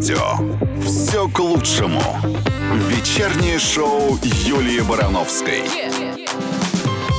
[0.00, 0.58] радио.
[0.80, 2.00] Все к лучшему.
[2.88, 5.64] Вечернее шоу Юлии Барановской.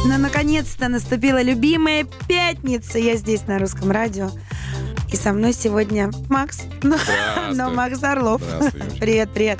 [0.07, 2.97] Но наконец-то наступила любимая пятница.
[2.97, 4.31] Я здесь на русском радио.
[5.13, 6.61] И со мной сегодня Макс.
[6.81, 6.95] Ну,
[7.53, 8.41] но Макс Орлов.
[8.99, 9.59] Привет, привет.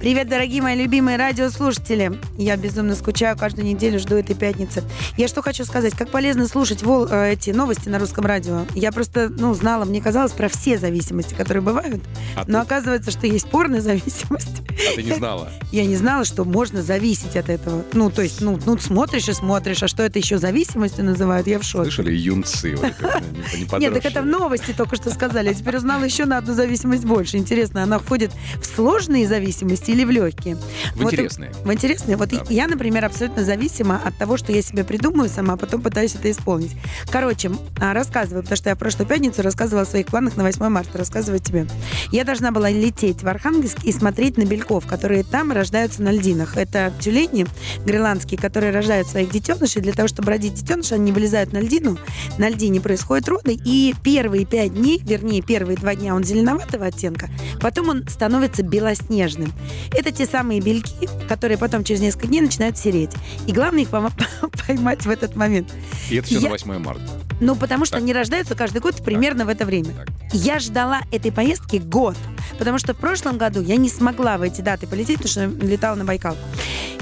[0.00, 2.12] Привет, дорогие мои любимые радиослушатели.
[2.36, 4.84] Я безумно скучаю, каждую неделю жду этой пятницы.
[5.16, 8.64] Я что хочу сказать, как полезно слушать вол, э, эти новости на русском радио.
[8.76, 12.00] Я просто, ну, знала, мне казалось, про все зависимости, которые бывают.
[12.36, 12.66] А но ты...
[12.66, 14.62] оказывается, что есть порная зависимость.
[14.68, 15.50] А ты не знала?
[15.72, 17.84] Я не знала, что можно зависеть от этого.
[17.92, 21.58] Ну, то есть, ну, ну смотришь и смотришь, а что это еще зависимостью называют, я
[21.58, 21.90] в шоке.
[21.90, 22.70] Слышали, юнцы?
[23.78, 25.48] Нет, так это в новости только что сказали.
[25.48, 27.36] Я теперь узнала еще на одну зависимость больше.
[27.36, 28.30] Интересно, она входит
[28.60, 30.56] в сложные зависимости или в легкие?
[30.94, 31.52] В вот, интересные.
[31.64, 32.16] В интересные.
[32.16, 32.44] Вот да.
[32.48, 36.30] я, например, абсолютно зависима от того, что я себе придумаю сама, а потом пытаюсь это
[36.30, 36.72] исполнить.
[37.10, 37.50] Короче,
[37.80, 40.98] а, рассказываю, потому что я в прошлую пятницу рассказывала о своих планах на 8 марта.
[40.98, 41.66] Рассказываю тебе.
[42.12, 46.56] Я должна была лететь в Архангельск и смотреть на бельков, которые там рождаются на льдинах.
[46.56, 47.46] Это тюлени
[47.84, 49.82] гренландские, которые рождают своих детенышей.
[49.82, 51.98] Для того, чтобы родить детеныша, они вылезают на льдину.
[52.38, 53.58] На льдине происходят роды.
[53.64, 57.28] И первые пять дней, вернее, первые два дня он зеленоватого оттенка,
[57.60, 59.52] потом он становится белоснежным.
[59.92, 63.10] Это те самые бельки, которые потом через несколько дней начинают сереть.
[63.46, 63.88] И главное их
[64.66, 65.72] поймать в этот момент.
[66.10, 66.42] И это все Я...
[66.42, 67.02] на 8 марта.
[67.40, 68.02] Ну, потому что так.
[68.02, 69.46] они рождаются каждый год примерно так.
[69.46, 69.92] в это время.
[69.94, 70.08] Так.
[70.32, 72.16] Я ждала этой поездки год,
[72.58, 75.94] потому что в прошлом году я не смогла в эти даты полететь, потому что летала
[75.94, 76.36] на Байкал.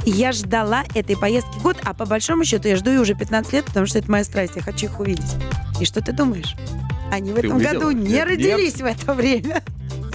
[0.05, 3.65] Я ждала этой поездки год, а по большому счету я жду ее уже 15 лет,
[3.65, 5.35] потому что это моя страсть, я хочу их увидеть.
[5.81, 6.55] И что ты думаешь?
[7.11, 8.83] Они в этом году не нет, родились нет.
[8.83, 9.63] в это время.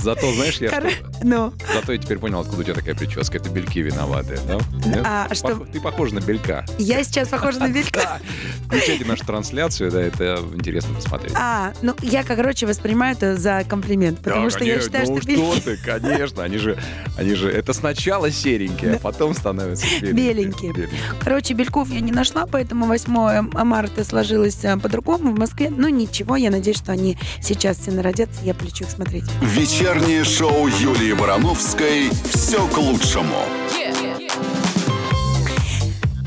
[0.01, 0.89] Зато, знаешь, я Кор...
[0.89, 1.05] что...
[1.23, 1.53] Ну.
[1.73, 3.37] Зато я теперь понял, откуда у тебя такая прическа.
[3.37, 4.57] Это бельки виноватые, да?
[4.85, 5.01] Нет?
[5.05, 5.37] А, Пох...
[5.37, 5.55] что...
[5.71, 6.65] Ты похожа на белька.
[6.79, 8.19] Я сейчас похожа на белька.
[8.65, 11.33] Включайте нашу трансляцию, да, это интересно посмотреть.
[11.35, 15.37] А, ну, я, короче, воспринимаю это за комплимент, потому что я считаю, что бельки...
[15.37, 16.77] Ну, что ты, конечно, они же,
[17.17, 20.89] они же, это сначала серенькие, а потом становятся беленькие.
[21.21, 23.11] Короче, бельков я не нашла, поэтому 8
[23.63, 25.69] марта сложилось э, по-другому в Москве.
[25.69, 29.25] Ну, ничего, я надеюсь, что они сейчас все народятся, я полечу их смотреть.
[29.91, 33.43] Вечернее шоу Юлии Барановской «Все к лучшему».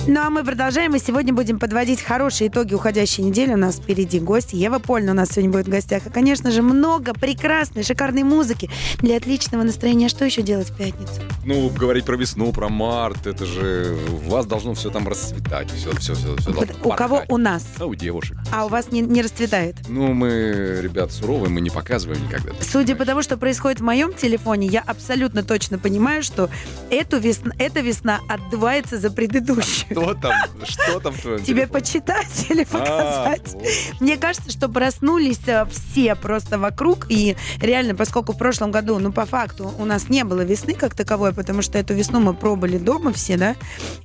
[0.06, 3.54] Ну а мы продолжаем, и сегодня будем подводить хорошие итоги уходящей недели.
[3.54, 4.53] У нас впереди гость.
[4.53, 6.06] Ева Польна у нас сегодня будет в гостях.
[6.06, 10.10] И, конечно же, много прекрасной, шикарной музыки для отличного настроения.
[10.10, 11.22] Что еще делать в пятницу?
[11.47, 15.70] Ну, говорить про весну, про март, это же у вас должно все там расцветать.
[15.70, 16.50] Все, все, все, все
[16.84, 17.22] У кого?
[17.28, 17.64] У нас.
[17.78, 18.37] А у девушек.
[18.53, 19.76] А у вас не, не расцветает?
[19.88, 22.53] Ну, мы, ребят, суровые, мы не показываем никогда.
[22.60, 26.50] Судя по тому, что происходит в моем телефоне, я абсолютно точно понимаю, что
[26.91, 29.94] эту весна, эта весна отдувается за предыдущую.
[30.03, 30.32] Что там?
[30.65, 33.56] Что там Тебе почитать или а, показать?
[34.00, 37.06] Мне кажется, что проснулись э, все просто вокруг.
[37.09, 40.94] И реально, поскольку в прошлом году, ну, по факту, у нас не было весны как
[40.94, 43.56] таковой, потому что эту весну мы пробовали дома все, да.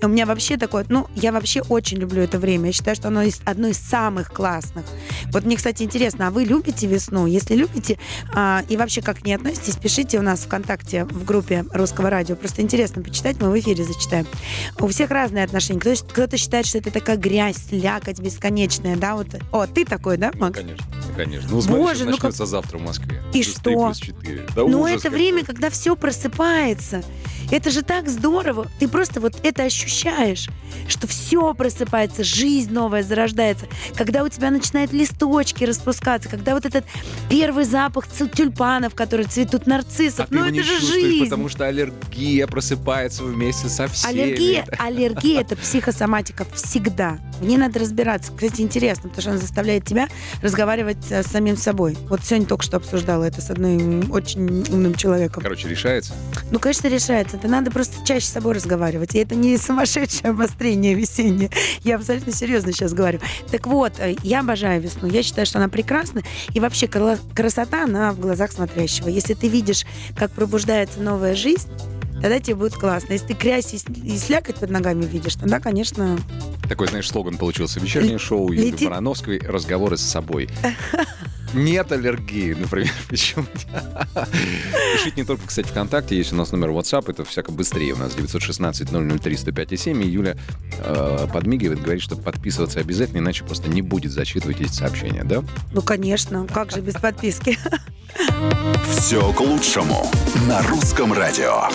[0.02, 2.68] И у меня вообще такое, ну, я вообще очень люблю это время.
[2.68, 4.86] Я считаю, что оно одно из самых классных.
[5.32, 7.26] Вот мне, кстати, интересно, а вы любите весну?
[7.26, 8.00] Если любите,
[8.34, 12.36] а, и вообще как не относитесь, пишите у нас ВКонтакте в группе Русского радио.
[12.36, 14.28] Просто интересно почитать, мы в эфире зачитаем.
[14.80, 19.28] У всех разные отношения кто, кто-то считает, что это такая грязь, слякоть бесконечная, да, вот.
[19.52, 20.58] О, ты такой, да, Макс?
[20.58, 20.86] Конечно,
[21.16, 21.50] конечно.
[21.52, 22.48] Ну, смотри, Боже, ну начнется как...
[22.48, 23.22] завтра в Москве.
[23.34, 23.94] И что?
[23.94, 24.48] 4.
[24.56, 25.18] Да ну, это какой.
[25.18, 27.04] время, когда все просыпается.
[27.52, 28.68] Это же так здорово.
[28.80, 30.50] Ты просто вот это ощущаешь,
[30.88, 33.66] что все просыпается, жизнь новая зарождается.
[33.96, 36.86] Когда у тебя начинают листочки распускаться, когда вот этот
[37.30, 40.28] первый запах тюльпанов, которые цветут, нарциссов.
[40.30, 41.24] А ну, это же жизнь.
[41.24, 44.12] потому что аллергия просыпается вместе со всеми.
[44.12, 47.20] Аллергия, аллергия— это психосоматика всегда.
[47.40, 48.32] В ней надо разбираться.
[48.34, 50.08] Кстати, интересно, потому что она заставляет тебя
[50.42, 51.96] разговаривать э, с самим собой.
[52.10, 55.44] Вот сегодня только что обсуждала это с одним очень умным человеком.
[55.44, 56.14] Короче, решается?
[56.50, 57.38] Ну, конечно, решается.
[57.38, 59.14] Это надо просто чаще с собой разговаривать.
[59.14, 61.52] И это не сумасшедшее обострение весеннее.
[61.84, 63.20] Я абсолютно серьезно сейчас говорю.
[63.52, 65.08] Так вот, э, я обожаю весну.
[65.08, 66.24] Я считаю, что она прекрасна.
[66.52, 69.08] И вообще красота, она в глазах смотрящего.
[69.08, 69.86] Если ты видишь,
[70.18, 71.70] как пробуждается новая жизнь,
[72.22, 73.14] тогда тебе будет классно.
[73.14, 76.18] Если ты грязь и слякоть под ногами видишь, тогда, конечно...
[76.68, 77.80] Такой, знаешь, слоган получился.
[77.80, 78.86] Вечернее шоу Юлии Лети...
[78.86, 80.50] Барановской «Разговоры с собой».
[81.54, 82.92] Нет аллергии, например.
[83.10, 83.46] Почему?
[84.94, 87.94] Пишите не только, кстати, ВКонтакте, есть у нас номер WhatsApp, это всяко быстрее.
[87.94, 90.38] У нас 916-003-105-7, и Юля
[90.80, 95.44] э, подмигивает, говорит, что подписываться обязательно, иначе просто не будет зачитывать эти сообщения, да?
[95.74, 97.58] Ну, конечно, как же без подписки?
[98.98, 100.12] Все к лучшему
[100.48, 101.70] на русском радио.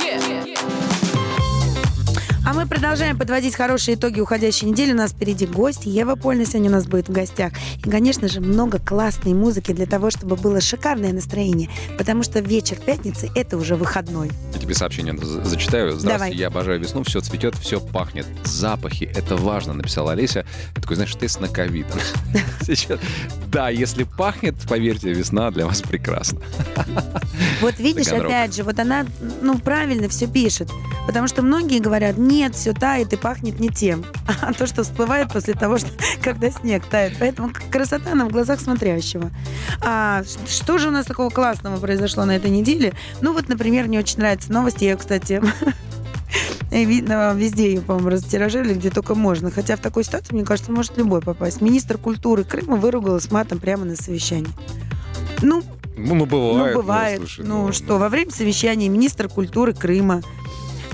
[2.46, 4.92] А мы продолжаем подводить хорошие итоги уходящей недели.
[4.92, 5.86] У нас впереди гость.
[5.86, 7.52] Ева Польна сегодня у нас будет в гостях.
[7.78, 11.70] И, конечно же, много классной музыки для того, чтобы было шикарное настроение.
[11.96, 14.30] Потому что вечер пятницы— это уже выходной.
[14.54, 15.90] Я тебе сообщение зачитаю.
[15.98, 16.32] Здравствуйте, Давай.
[16.34, 18.26] я обожаю весну, все цветет, все пахнет.
[18.44, 20.46] Запахи— это важно, написала Олеся.
[20.72, 21.86] Это такой, знаешь, тест на ковид.
[22.62, 23.00] Сейчас.
[23.48, 26.40] Да, если пахнет, поверьте, весна для вас прекрасна.
[27.60, 29.06] Вот видишь, опять же, вот она,
[29.42, 30.70] ну, правильно все пишет.
[31.06, 34.04] Потому что многие говорят, нет, все тает и пахнет не тем.
[34.40, 35.88] А то, что всплывает после того, что,
[36.22, 37.16] когда снег тает.
[37.18, 39.30] Поэтому красота на в глазах смотрящего.
[39.80, 42.94] А что же у нас такого классного произошло на этой неделе?
[43.20, 44.18] Ну вот, например, мне очень
[44.48, 44.84] нравятся новости.
[44.84, 45.42] Я, кстати,
[46.70, 49.50] видно, везде ее, по-моему, растиражировали, где только можно.
[49.50, 51.60] Хотя в такой ситуации, мне кажется, может любой попасть.
[51.60, 54.48] Министр культуры Крыма выругалась матом прямо на совещании.
[55.42, 55.62] Ну,
[55.96, 56.74] Ну, ну, бывает.
[56.74, 57.18] ну, бывает.
[57.18, 60.22] слушай, ну, что, во время совещания министр культуры Крыма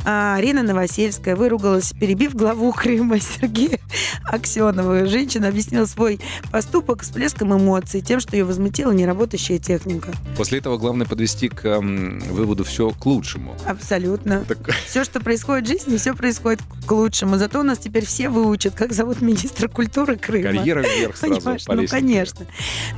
[0.05, 3.79] а, Арина Новосельская выругалась, перебив главу Крыма Сергея
[4.25, 5.07] Аксенова.
[5.07, 6.21] Женщина объяснила свой
[6.51, 10.13] поступок с плеском эмоций, тем, что ее возмутила неработающая техника.
[10.37, 13.57] После этого главное подвести к м, выводу все к лучшему.
[13.67, 14.45] Абсолютно.
[14.47, 17.37] Так, Все, что происходит в жизни, все происходит к лучшему.
[17.39, 20.45] Зато у нас теперь все выучат, как зовут министра культуры Крыма.
[20.59, 21.65] карьера вверх сразу Понимаешь?
[21.65, 22.47] по Ну, конечно.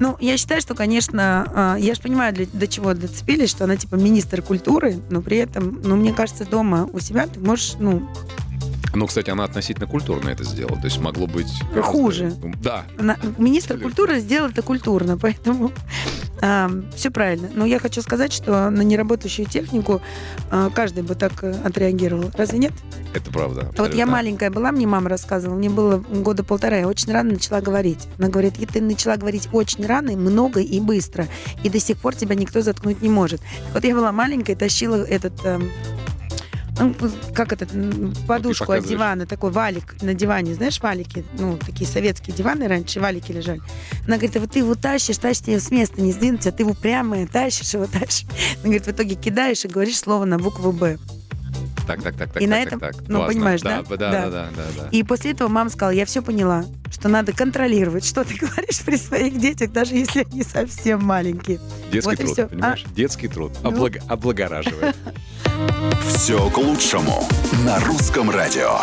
[0.00, 3.76] Ну, я считаю, что, конечно, а, я же понимаю, для- до чего доцепились, что она
[3.76, 8.08] типа министр культуры, но при этом, ну, мне кажется, дома у себя ты можешь, ну,
[8.94, 10.76] Ну, кстати, она относительно культурно это сделала.
[10.76, 11.48] То есть могло быть...
[11.72, 12.34] гораздо- Хуже.
[12.62, 12.84] Да.
[12.98, 13.84] она- министр Абсолютно.
[13.88, 15.72] культуры сделал это культурно, поэтому
[16.96, 17.48] все правильно.
[17.54, 20.02] Но я хочу сказать, что на неработающую технику
[20.50, 22.32] а, каждый бы так э, отреагировал.
[22.34, 22.72] Разве нет?
[23.14, 23.60] Это правда.
[23.66, 24.06] Вот я абсолютно.
[24.12, 28.08] маленькая была, мне мама рассказывала, мне было года полтора, я очень рано начала говорить.
[28.18, 31.28] Она говорит, и ты начала говорить очень рано, много и быстро,
[31.62, 33.40] и до сих пор тебя никто заткнуть не может.
[33.72, 35.32] Вот я была маленькая, тащила этот...
[35.44, 35.70] эм,
[36.82, 36.94] ну,
[37.34, 42.36] как этот, м, подушку от дивана, такой валик на диване, знаешь, валики, ну, такие советские
[42.36, 43.60] диваны раньше, валики лежали.
[44.06, 46.62] Она говорит, а вот ты его тащишь, тащишь, тебе с места не сдвинуть, а ты
[46.62, 48.26] его прямо тащишь, его тащишь.
[48.56, 50.98] Она говорит, в итоге кидаешь и говоришь слово на букву «Б».
[51.86, 52.42] Так, так, так, так.
[52.42, 53.04] И на так, этом, так, так.
[53.08, 53.34] ну, Классно.
[53.34, 53.82] понимаешь, да?
[53.82, 53.96] да?
[53.96, 54.30] Да, Да.
[54.30, 54.88] да, да, да.
[54.92, 58.96] И после этого мама сказала, я все поняла, что надо контролировать, что ты говоришь при
[58.96, 61.58] своих детях, даже если они совсем маленькие.
[61.90, 62.48] Детский вот труд, всё.
[62.48, 62.84] понимаешь?
[62.94, 63.52] Детский труд.
[63.62, 63.70] Ну.
[63.70, 64.96] Облаг- Облагораживает.
[66.06, 67.26] Все к лучшему
[67.64, 68.78] на русском радио.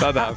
[0.00, 0.36] Та-дам.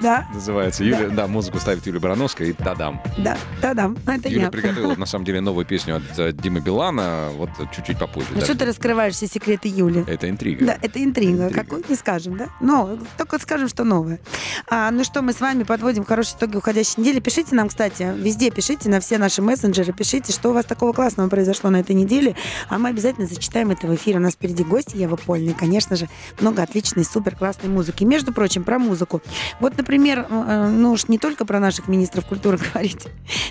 [0.00, 0.84] Да, Называется.
[0.84, 3.02] Юля, да, музыку ставит Юлия Барановская и та-дам.
[3.18, 4.50] да, да-да, это Юля я.
[4.50, 7.30] приготовила, на самом деле, новую песню от э, Димы Билана.
[7.36, 8.28] Вот чуть-чуть попозже.
[8.32, 10.04] Ну что ты раскрываешь все секреты Юли?
[10.06, 10.66] Это интрига.
[10.66, 11.50] Да, это интрига.
[11.50, 12.48] Какую не скажем, да?
[12.60, 14.20] Но только скажем, что новое.
[14.68, 17.18] А, ну что, мы с вами подводим хорошие итоги уходящей недели.
[17.18, 21.28] Пишите нам, кстати, везде пишите, на все наши мессенджеры, пишите, что у вас такого классного
[21.28, 22.36] произошло на этой неделе.
[22.68, 24.18] А мы обязательно зачитаем это в эфире.
[24.18, 25.50] У нас впереди гости Ева Польна.
[25.50, 26.08] И, конечно же,
[26.40, 28.04] много отличной, супер классной музыки.
[28.04, 29.22] Между прочим, про музыку.
[29.60, 33.06] Вот, например, э, ну уж не только про наших министров культуры говорить.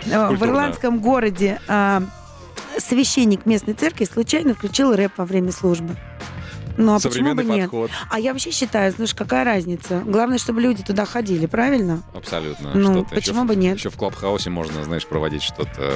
[0.05, 2.03] Э, В ирландском городе а,
[2.77, 5.95] священник местной церкви случайно включил рэп во время службы.
[6.77, 7.71] Ну а почему бы нет?
[7.71, 7.91] подход.
[8.09, 10.01] А я вообще считаю, знаешь, какая разница?
[10.05, 12.03] Главное, чтобы люди туда ходили, правильно?
[12.13, 12.71] Абсолютно.
[12.75, 13.77] Ну, почему еще, бы нет?
[13.77, 15.91] Еще в Клабхаусе можно, знаешь, проводить что-то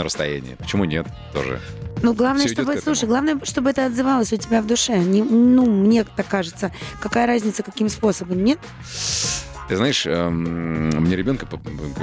[0.00, 0.54] на расстоянии.
[0.54, 1.06] Почему нет?
[1.34, 1.60] Тоже.
[2.02, 4.96] Ну, главное, идёт чтобы, слушай, главное, чтобы это отзывалось у тебя в душе.
[4.98, 6.72] Не- ну, мне так кажется.
[7.00, 8.42] Какая разница, каким способом?
[8.42, 8.58] Нет?
[9.68, 11.46] Ты знаешь, эм, мне ребенка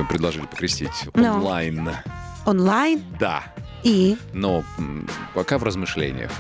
[0.10, 1.34] предложили покрестить Ну.
[1.34, 1.90] онлайн.
[2.46, 3.44] Онлайн Да.
[3.84, 4.16] и...
[4.34, 4.64] Но
[5.34, 6.32] пока в размышлениях.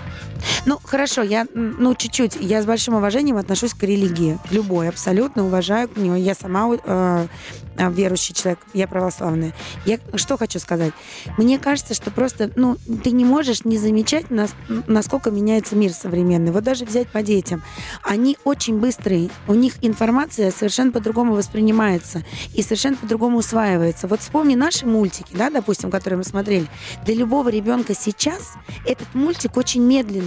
[0.66, 4.38] Ну, хорошо, я, ну, чуть-чуть, я с большим уважением отношусь к религии.
[4.52, 6.20] Любой, абсолютно уважаю к нее.
[6.20, 7.28] Я сама э,
[7.78, 9.54] э, верующий человек, я православная.
[9.86, 10.94] Я что хочу сказать?
[11.38, 14.54] Мне кажется, что просто, ну, ты не можешь не замечать, нас-
[14.88, 16.52] насколько меняется мир современный.
[16.52, 17.64] Вот даже взять по детям.
[18.04, 24.08] Они очень быстрые, у них информация совершенно по-другому воспринимается и совершенно по-другому усваивается.
[24.08, 26.68] Вот вспомни наши мультики, да, допустим, которые мы смотрели.
[27.06, 28.54] Для любого ребенка сейчас
[28.86, 30.27] этот мультик очень медленный.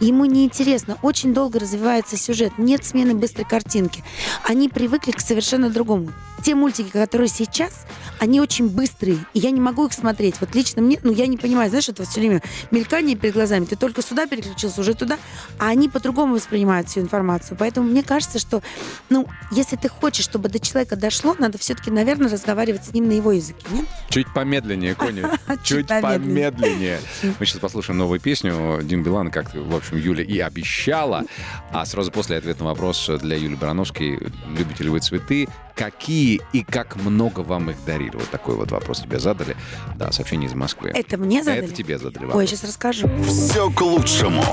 [0.00, 4.04] Ему неинтересно, очень долго развивается сюжет, нет смены быстрой картинки.
[4.44, 6.12] Они привыкли к совершенно другому.
[6.42, 7.86] Те мультики, которые сейчас,
[8.18, 10.36] они очень быстрые, и я не могу их смотреть.
[10.40, 13.76] Вот лично мне, ну я не понимаю, знаешь, это все время мелькание перед глазами, ты
[13.76, 15.18] только сюда переключился, уже туда,
[15.58, 17.56] а они по-другому воспринимают всю информацию.
[17.58, 18.62] Поэтому мне кажется, что,
[19.08, 23.12] ну, если ты хочешь, чтобы до человека дошло, надо все-таки, наверное, разговаривать с ним на
[23.12, 23.86] его языке, нет?
[24.08, 25.38] Чуть помедленнее, Коня.
[25.64, 27.00] Чуть помедленнее.
[27.38, 31.24] Мы сейчас послушаем новую песню Дим Билан, как, в общем, Юля и обещала.
[31.70, 34.18] А сразу после ответа на вопрос для Юли Барановской,
[34.56, 38.16] любите ли вы цветы, какие и как много вам их дарили?
[38.16, 39.56] Вот такой вот вопрос тебе задали.
[39.96, 40.90] Да, сообщение из Москвы.
[40.92, 41.66] Это мне задали?
[41.66, 42.40] Это тебе задали вопрос.
[42.40, 43.08] Ой, сейчас расскажу.
[43.24, 44.44] Все к лучшему.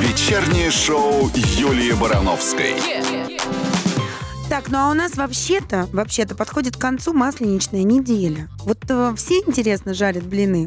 [0.00, 2.76] Вечернее шоу Юлии Барановской.
[4.58, 8.48] Так, ну а у нас вообще-то, вообще-то подходит к концу масленичная неделя.
[8.64, 10.66] Вот э, все интересно жарят блины.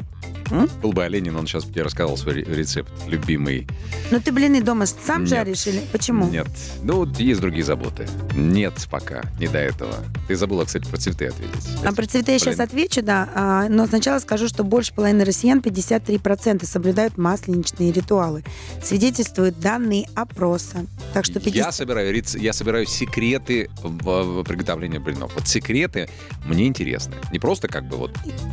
[0.51, 0.69] М?
[0.81, 3.67] Был бы Оленин, он сейчас бы тебе рассказал свой рецепт любимый.
[4.11, 5.29] Но ты блины дома сам Нет.
[5.29, 6.29] жаришь или почему?
[6.29, 6.47] Нет.
[6.83, 8.07] Ну, вот есть другие заботы.
[8.35, 9.95] Нет пока, не до этого.
[10.27, 11.67] Ты забыла, кстати, про цветы ответить.
[11.83, 13.29] А про цветы я сейчас отвечу, да.
[13.33, 18.43] А, но сначала скажу, что больше половины россиян, 53%, соблюдают масленичные ритуалы.
[18.83, 20.85] Свидетельствуют данные опроса.
[21.13, 21.55] Так что 50...
[21.55, 25.33] я, собираю, я собираю секреты в, в приготовлении блинов.
[25.35, 26.09] Вот секреты
[26.45, 27.15] мне интересны.
[27.31, 28.11] Не просто как бы вот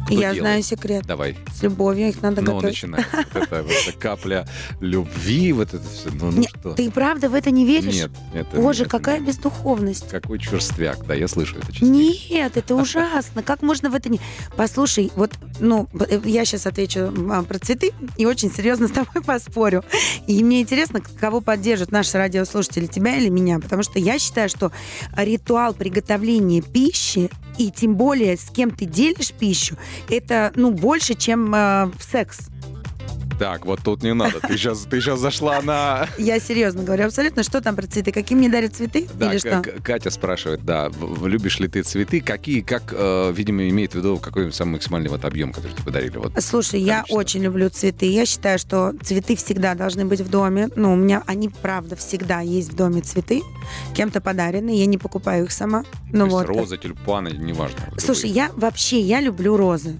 [0.08, 0.38] Я делает.
[0.38, 1.04] знаю секрет.
[1.06, 1.36] Давай.
[1.54, 2.74] С любовью их надо ну, готовить.
[2.74, 3.26] начинается.
[3.34, 4.48] Вот эта капля
[4.80, 6.10] любви, вот это все.
[6.10, 6.74] Ну, ну Нет, что?
[6.74, 7.94] Ты правда в это не веришь?
[7.94, 8.10] Нет.
[8.34, 10.08] Это, Боже, это, какая бездуховность.
[10.08, 11.06] Какой черствяк.
[11.06, 11.94] Да, я слышу это частенько.
[11.94, 13.42] Нет, это ужасно.
[13.42, 14.20] Как можно в это не...
[14.56, 15.88] Послушай, вот, ну,
[16.24, 19.84] я сейчас отвечу а, про цветы и очень серьезно с тобой поспорю.
[20.26, 24.72] И мне интересно, кого поддержат наши радиослушатели, тебя или меня, потому что я считаю, что
[25.24, 29.76] ритуал приготовления пищи и тем более с кем ты делишь пищу,
[30.08, 32.48] это ну больше, чем э, в секс.
[33.38, 34.40] Так, вот тут не надо.
[34.40, 36.08] Ты сейчас, ты сейчас зашла на...
[36.18, 37.42] Я серьезно говорю, абсолютно.
[37.42, 38.10] Что там про цветы?
[38.10, 39.06] Какие мне дарят цветы?
[39.14, 39.62] Да, Или что?
[39.82, 40.90] Катя спрашивает, да,
[41.24, 42.20] любишь ли ты цветы?
[42.20, 46.16] Какие, как, э, видимо, имеет в виду какой самый максимальный вот объем, который тебе подарили?
[46.16, 48.06] Вот, Слушай, я очень люблю цветы.
[48.06, 50.68] Я считаю, что цветы всегда должны быть в доме.
[50.74, 53.42] Ну, у меня они, правда, всегда есть в доме цветы.
[53.94, 54.76] Кем-то подарены.
[54.76, 55.84] Я не покупаю их сама.
[56.12, 56.46] Ну, То вот.
[56.46, 57.78] розы, тюльпаны, неважно.
[57.98, 59.96] Слушай, я вообще, я люблю розы.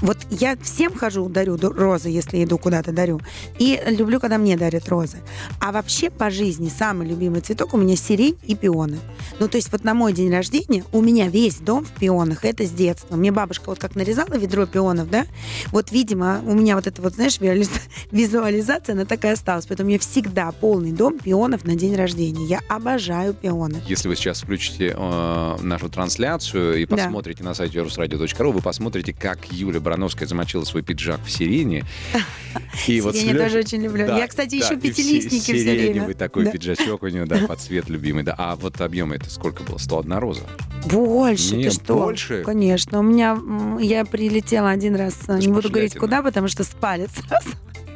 [0.00, 3.20] Вот я всем хожу, дарю розы, если иду куда-то, дарю.
[3.58, 5.18] И люблю, когда мне дарят розы.
[5.60, 8.98] А вообще по жизни самый любимый цветок у меня сирень и пионы.
[9.38, 12.44] Ну, то есть вот на мой день рождения у меня весь дом в пионах.
[12.44, 13.16] Это с детства.
[13.16, 15.26] Мне бабушка вот как нарезала ведро пионов, да,
[15.72, 17.38] вот, видимо, у меня вот эта вот, знаешь,
[18.10, 19.66] визуализация, она такая осталась.
[19.66, 22.44] Поэтому у меня всегда полный дом пионов на день рождения.
[22.44, 23.82] Я обожаю пионы.
[23.86, 27.50] Если вы сейчас включите э, нашу трансляцию и посмотрите да.
[27.50, 31.84] на сайте rusradio.ru, вы посмотрите, как Юля Юля Барановская замочила свой пиджак в сирене.
[32.86, 34.06] И вот я тоже очень люблю.
[34.06, 36.12] Да, я, кстати, да, ищу пятилистники все время.
[36.14, 36.50] Такой да.
[36.50, 38.24] пиджачок у нее, да, под цвет любимый.
[38.24, 38.34] Да.
[38.36, 39.78] А вот объем это сколько было?
[39.78, 40.42] 101 роза?
[40.86, 41.94] Больше, Нет, ты что?
[41.94, 42.42] больше?
[42.44, 42.98] Конечно.
[42.98, 43.38] У меня,
[43.80, 47.50] я прилетела один раз, не буду говорить куда, потому что спали сразу.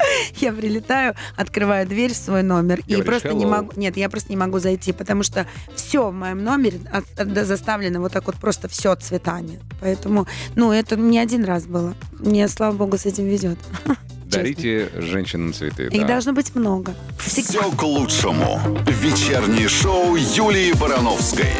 [0.36, 3.38] Я прилетаю, открываю дверь в свой номер Говоришь, и просто hello.
[3.38, 3.72] не могу.
[3.76, 6.80] Нет, я просто не могу зайти, потому что все в моем номере
[7.16, 9.60] заставлено вот так вот просто все цветами.
[9.80, 11.94] Поэтому, ну, это не один раз было.
[12.18, 13.58] Мне, слава богу, с этим везет.
[14.26, 15.84] Дарите женщинам цветы.
[15.84, 16.08] Их да.
[16.08, 16.94] должно быть много.
[17.18, 17.60] Всегда.
[17.60, 18.60] Все к лучшему.
[18.86, 21.52] Вечернее шоу Юлии Барановской.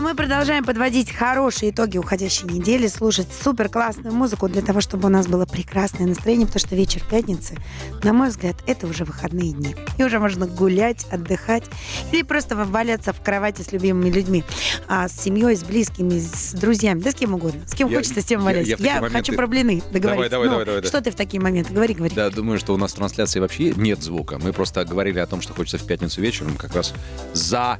[0.00, 5.08] А мы продолжаем подводить хорошие итоги уходящей недели, слушать супер классную музыку для того, чтобы
[5.08, 7.58] у нас было прекрасное настроение, потому что вечер пятницы,
[8.02, 9.76] на мой взгляд, это уже выходные дни.
[9.98, 11.64] И уже можно гулять, отдыхать
[12.12, 14.42] или просто валяться в кровати с любимыми людьми,
[14.88, 17.60] а с семьей, с близкими, с друзьями, да с кем угодно.
[17.66, 18.70] С кем я, хочется, с тем валяться.
[18.70, 19.18] Я, я, я моменты...
[19.18, 20.30] хочу про блины договориться.
[20.30, 20.82] Давай, давай, ну, давай, давай.
[20.82, 21.74] Что ты в такие моменты?
[21.74, 22.14] Говори, говори.
[22.14, 24.38] Да, думаю, что у нас в трансляции вообще нет звука.
[24.38, 26.94] Мы просто говорили о том, что хочется в пятницу вечером как раз
[27.34, 27.78] за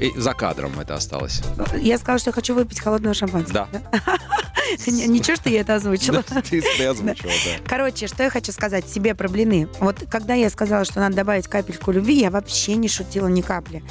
[0.00, 1.42] и за кадром это осталось.
[1.80, 3.68] Я сказала, что я хочу выпить холодного шампанского.
[3.72, 3.78] Да.
[4.86, 6.22] Ничего, что я это озвучила.
[6.22, 7.64] Ты озвучила, да.
[7.66, 9.68] Короче, что я хочу сказать себе про блины.
[9.80, 13.82] Вот когда я сказала, что надо добавить капельку любви, я вообще не шутила ни капли.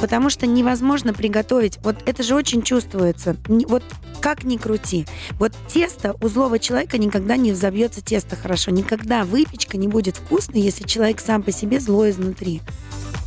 [0.00, 1.78] Потому что невозможно приготовить.
[1.82, 3.36] Вот это же очень чувствуется.
[3.46, 3.84] Вот
[4.22, 5.04] как ни крути.
[5.32, 8.70] Вот тесто у злого человека никогда не взобьется тесто хорошо.
[8.70, 12.62] Никогда выпечка не будет вкусной, если человек сам по себе злой изнутри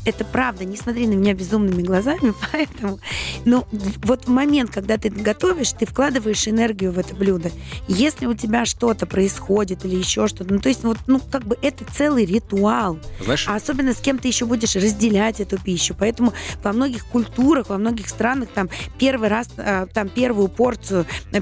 [0.06, 3.00] это правда, не смотри на меня безумными глазами, поэтому,
[3.44, 3.66] ну,
[4.04, 7.52] вот в момент, когда ты готовишь, ты вкладываешь энергию в это блюдо.
[7.88, 11.58] Если у тебя что-то происходит или еще что-то, ну, то есть вот, ну, как бы
[11.62, 13.00] это целый ритуал.
[13.22, 15.96] Знаешь, а особенно с кем ты еще будешь разделять эту пищу.
[15.98, 16.34] Поэтому
[16.64, 20.85] во многих культурах, во многих странах там первый раз, а, там первую порцию,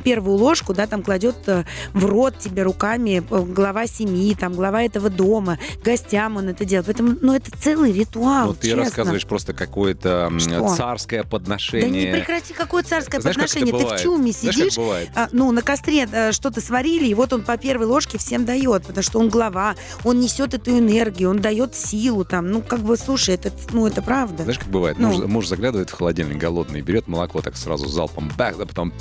[0.04, 4.84] первую ложку, да, там кладет э, в рот тебе руками э, глава семьи, там глава
[4.84, 6.86] этого дома, гостям он это делает.
[6.88, 8.48] Поэтому, ну, это целый ритуал.
[8.48, 8.84] Ну, ты честно.
[8.84, 10.76] рассказываешь просто какое-то Что?
[10.76, 11.90] царское подношение.
[11.90, 13.74] Да не прекрати, какое царское Знаешь, подношение.
[13.74, 17.44] Ты в чуме сидишь, Знаешь, а, ну, на костре а, что-то сварили, и вот он
[17.44, 21.76] по первой ложке всем дает, потому что он глава, он несет эту энергию, он дает
[21.76, 22.52] силу там.
[22.52, 24.44] Ну, как бы, слушай, это, ну, это правда.
[24.44, 24.98] Знаешь, как бывает?
[25.00, 25.10] Ну.
[25.10, 28.94] Муж, муж заглядывает в холодильник голодный, берет молоко так сразу залпом, бах, да потом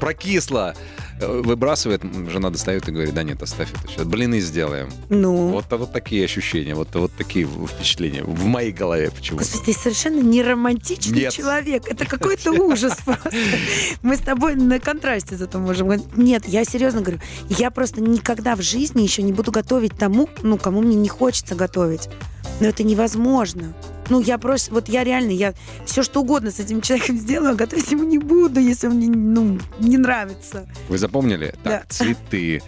[0.00, 0.74] прокисло.
[1.20, 4.90] Э, выбрасывает, жена достает и говорит, да нет, оставь это сейчас, блины сделаем.
[5.10, 5.48] Ну.
[5.48, 9.44] Вот, вот такие ощущения, вот, вот такие впечатления в моей голове почему-то.
[9.44, 11.32] Господи, ты совершенно не романтичный Нет.
[11.32, 11.86] человек.
[11.88, 13.30] Это какой-то ужас просто.
[14.02, 16.16] Мы с тобой на контрасте зато можем говорить.
[16.16, 20.58] Нет, я серьезно говорю, я просто никогда в жизни еще не буду готовить тому, ну,
[20.58, 22.08] кому мне не хочется готовить.
[22.60, 23.74] Но это невозможно.
[24.10, 25.54] Ну, я просто, вот я реально, я
[25.86, 29.08] все что угодно с этим человеком сделаю, а готовить ему не буду, если он мне,
[29.08, 30.66] ну, не нравится.
[30.88, 31.54] Вы запомнили?
[31.64, 31.70] Да.
[31.78, 32.62] Так, цветы,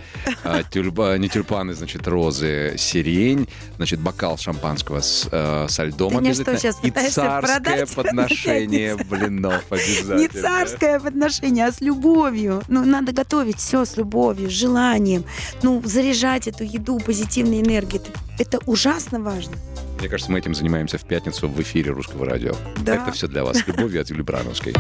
[0.45, 6.19] а, тюльпа- не тюльпаны, значит, розы, сирень, значит, бокал шампанского с, э, со льдом Ты
[6.21, 6.59] мне что, обязательно.
[6.59, 10.19] сейчас И царское продать подношение блинов обязательно.
[10.19, 12.63] Не царское отношение, а с любовью.
[12.69, 15.25] Ну, надо готовить все с любовью, с желанием.
[15.63, 18.03] Ну, заряжать эту еду позитивной энергией.
[18.39, 19.57] Это, это ужасно важно.
[19.99, 22.55] Мне кажется, мы этим занимаемся в пятницу в эфире Русского радио.
[22.79, 22.97] Да.
[22.97, 23.59] Это все для вас.
[23.59, 24.75] С любовью от Юли Брановской.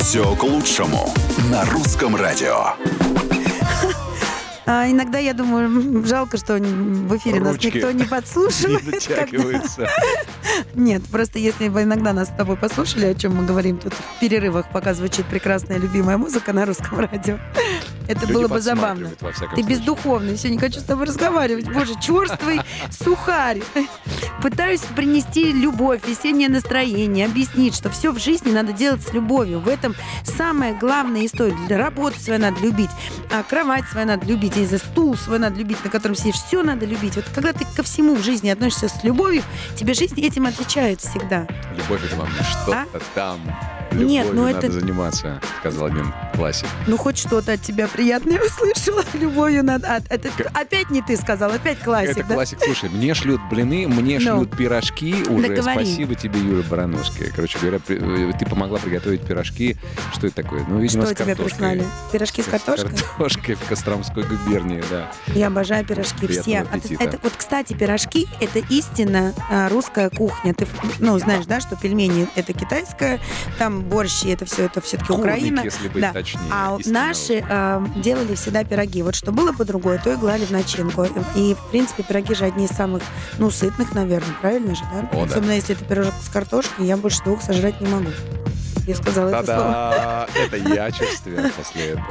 [0.00, 1.12] Все к лучшему
[1.50, 2.74] на русском радио.
[4.64, 8.80] А иногда я думаю, жалко, что в эфире нас Ручки никто не Не подслушивает.
[8.84, 9.88] когда- дотягивается.
[10.74, 14.20] Нет, просто если бы иногда нас с тобой послушали, о чем мы говорим тут в
[14.20, 17.38] перерывах, пока звучит прекрасная любимая музыка на русском радио,
[18.12, 19.10] это Люди было бы забавно.
[19.10, 19.64] Ты случае.
[19.64, 21.70] бездуховный, все, не хочу с тобой разговаривать.
[21.72, 23.60] Боже, черствый сухарь.
[24.42, 29.60] Пытаюсь принести любовь, весеннее настроение, объяснить, что все в жизни надо делать с любовью.
[29.60, 31.56] В этом самая главная история.
[31.66, 32.90] Для работы свою надо любить,
[33.32, 36.36] а кровать свою надо любить, и за стул свой надо любить, на котором сидишь.
[36.36, 37.16] Все надо любить.
[37.16, 39.42] Вот когда ты ко всему в жизни относишься с любовью,
[39.76, 41.46] тебе жизнь этим отвечает всегда.
[41.76, 43.40] Любовь это вам не что-то там.
[43.94, 46.66] Нет, Любовью ну надо это- заниматься, сказал один классик.
[46.86, 49.04] Ну, хоть что-то от тебя приятное услышала.
[49.14, 49.86] Любовью надо...
[49.88, 52.34] а, это опять не ты сказал, опять классик, это да?
[52.34, 52.58] классик.
[52.64, 54.38] Слушай, мне шлют блины, мне Ну.
[54.38, 55.48] шлют пирожки уже.
[55.48, 55.84] Да говори.
[55.84, 57.30] Спасибо тебе, Юля Барановская.
[57.34, 59.76] Короче говоря, э, ты помогла приготовить пирожки.
[60.14, 60.64] Что это такое?
[60.68, 61.84] Ну, видимо, Что с тебе прислали?
[62.12, 62.90] Пирожки с картошкой?
[62.90, 65.10] картошкой в Костромской губернии, да.
[65.28, 66.58] Я обожаю пирожки Приятного все.
[66.58, 67.04] А аппетита.
[67.04, 70.54] это, вот, кстати, пирожки— это истинно а, русская кухня.
[70.54, 70.66] Ты,
[70.98, 73.20] ну, знаешь, да, что пельмени— это китайская,
[73.58, 75.60] там борщи— это все, это все-таки Курник, Украина.
[75.60, 76.12] если быть Да.
[76.12, 76.40] точнее.
[76.50, 79.02] А наши а, делали всегда пироги.
[79.02, 81.06] Вот что было по другое, то и клали в начинку.
[81.34, 83.02] И, в принципе, пироги же одни из самых,
[83.38, 85.08] ну, сытных, наверное, правильно же, да?
[85.12, 85.32] О, да.
[85.32, 88.10] Особенно если это пирожок с картошкой, я больше двух сожрать не могу.
[88.86, 89.60] Я сказала это слово.
[89.60, 90.28] Та-да!
[90.40, 92.06] Это я чувствую после этого.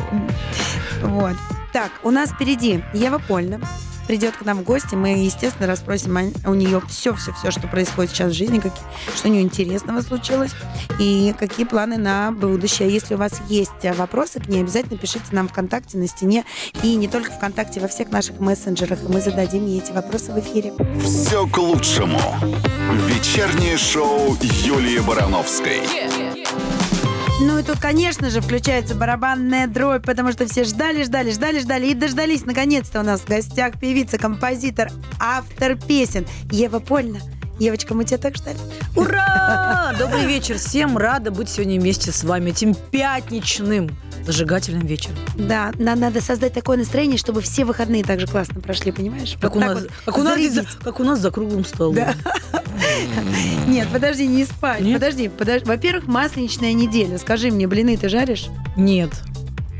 [1.01, 1.35] Вот.
[1.73, 3.59] Так, у нас впереди Ева Польна
[4.07, 4.95] придет к нам в гости.
[4.95, 8.83] Мы, естественно, расспросим о- у нее все-все-все, что происходит сейчас в жизни, какие-
[9.15, 10.51] что у нее интересного случилось
[10.99, 12.89] и какие планы на будущее.
[12.91, 16.45] Если у вас есть э, вопросы к ней, обязательно пишите нам ВКонтакте на стене
[16.83, 20.39] и не только ВКонтакте, во всех наших мессенджерах, и мы зададим ей эти вопросы в
[20.39, 20.73] эфире.
[21.03, 22.19] Все к лучшему.
[23.07, 25.81] Вечернее шоу Юлии Барановской.
[27.43, 31.87] Ну и тут, конечно же, включается барабанная дробь, потому что все ждали, ждали, ждали, ждали
[31.87, 32.45] и дождались.
[32.45, 37.19] Наконец-то у нас в гостях певица, композитор, автор песен Ева Польна.
[37.61, 38.57] Евочка, мы тебя так ждали.
[38.95, 39.93] Ура!
[39.99, 40.97] Добрый вечер всем.
[40.97, 43.95] Рада быть сегодня вместе с вами этим пятничным
[44.25, 45.17] зажигательным вечером.
[45.35, 49.37] Да, нам надо создать такое настроение, чтобы все выходные так же классно прошли, понимаешь?
[49.39, 51.93] Как, Вот у нас, вот как, у нас здесь как у нас за круглым столом.
[51.93, 52.15] Да.
[53.67, 54.81] Нет, подожди, не спать.
[54.81, 54.95] Нет?
[54.95, 55.65] Подожди, подожди.
[55.67, 57.19] Во-первых, масленичная неделя.
[57.19, 58.47] Скажи мне, блины ты жаришь?
[58.75, 59.11] Нет,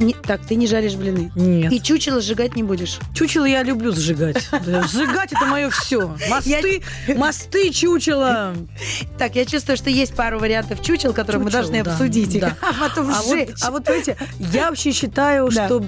[0.02, 1.32] Не- так, ты не жаришь блины.
[1.36, 1.72] нет.
[1.72, 2.98] И чучело сжигать не будешь.
[3.14, 4.38] Чучело я люблю сжигать.
[4.92, 6.16] Сжигать это мое все.
[6.30, 6.82] Мосты,
[7.16, 8.54] мосты, чучело.
[9.18, 12.42] Так, я чувствую, что есть пару вариантов чучел, которые мы должны обсудить.
[12.62, 13.50] А потом А вот, сжечь.
[13.62, 13.88] а вот,
[14.40, 15.86] я вообще считаю, что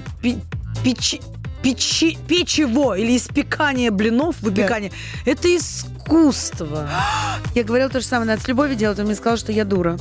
[0.84, 1.20] печи-
[1.62, 4.92] печи- печево или испекание блинов, выпекание,
[5.24, 6.88] это искусство.
[7.54, 9.98] Я говорила то же самое, надо с любовью делать, он мне сказал, что я дура.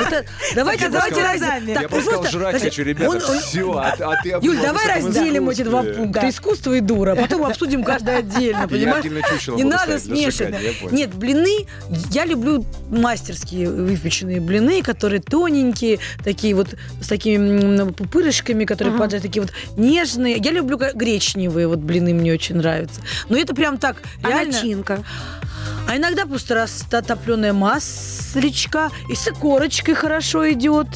[0.00, 1.68] Это- давайте, давайте разделим.
[1.68, 3.20] я ну просто сказал, жрать хочу, ребята.
[3.40, 6.28] Все, а, ты- а ты Юль, давай разделим эти два пункта.
[6.28, 7.12] Искусство и дура.
[7.12, 9.04] а Потом обсудим каждое отдельно, понимаешь?
[9.48, 10.54] Не надо смешивать.
[10.92, 11.66] Нет, блины,
[12.10, 19.42] я люблю мастерские выпеченные блины, которые тоненькие, такие вот с такими пупырышками, которые поджать, такие
[19.42, 20.36] вот нежные.
[20.36, 23.00] Я люблю гречневые вот блины, мне очень нравятся.
[23.28, 24.52] Но это прям так А реально.
[24.52, 25.04] начинка?
[25.88, 30.86] А иногда просто растопленная маслечка и с икорочкой хорошо идет.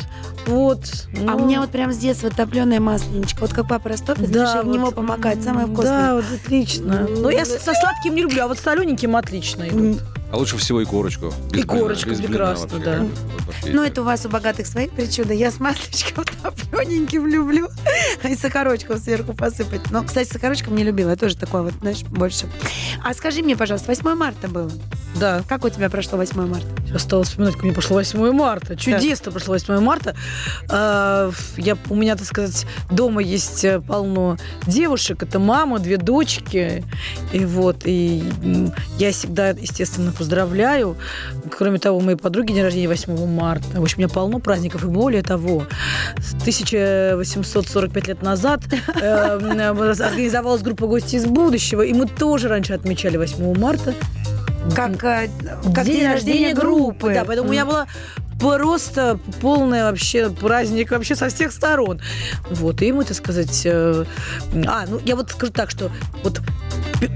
[0.47, 0.81] Вот.
[1.29, 3.41] А у Ну, меня вот прям с детства топленое масленичко.
[3.43, 5.43] Вот как папа растопит, да, знаешь, и в него вот, помогает.
[5.43, 5.91] Самое вкусное.
[6.03, 7.07] Да, вот отлично.
[7.09, 10.01] Но я со сладким не люблю, а вот с солененьким отлично идут.
[10.31, 11.33] А лучше всего и корочку.
[11.51, 12.85] Без И корочку блина, без блина прекрасно, вообще.
[12.85, 12.99] да.
[13.01, 15.35] Вот вообще Ну, это у вас у богатых своих причуды.
[15.35, 16.25] Я с масличком
[16.79, 17.69] топлененьким люблю.
[18.25, 19.91] И сахарочком сверху посыпать.
[19.91, 21.11] Но, кстати, сахарочком не любила.
[21.11, 22.47] Я тоже такое вот, знаешь, больше.
[23.03, 24.71] А скажи мне, пожалуйста, 8 марта было?
[25.19, 25.43] Да.
[25.49, 26.67] Как у тебя прошло 8 марта?
[26.95, 28.77] Осталось вспоминать, как мне прошло 8 марта.
[28.77, 30.15] Чудесно прошло 8 марта.
[30.71, 35.23] А, Я, у меня, так сказать, дома есть э, полно девушек.
[35.23, 36.85] Это мама, две дочки.
[37.33, 38.23] И вот, и
[38.99, 40.97] я всегда, естественно, поздравляю.
[41.57, 43.81] Кроме того, моей подруги день рождения 8 марта.
[43.81, 44.85] В общем, у меня полно праздников.
[44.85, 45.65] И более того,
[46.19, 48.63] с 1845 лет назад
[49.01, 49.05] э,
[50.01, 53.95] организовалась группа «Гости из будущего», и мы тоже раньше отмечали 8 марта.
[54.75, 55.29] Как, э,
[55.75, 57.13] как день, рождения группы.
[57.15, 57.87] Да, поэтому у меня была
[58.39, 62.01] просто полный вообще праздник вообще со всех сторон.
[62.51, 63.63] Вот, и мы, так сказать...
[63.65, 64.05] э,
[64.67, 65.91] А, ну, я вот скажу так, что
[66.23, 66.41] вот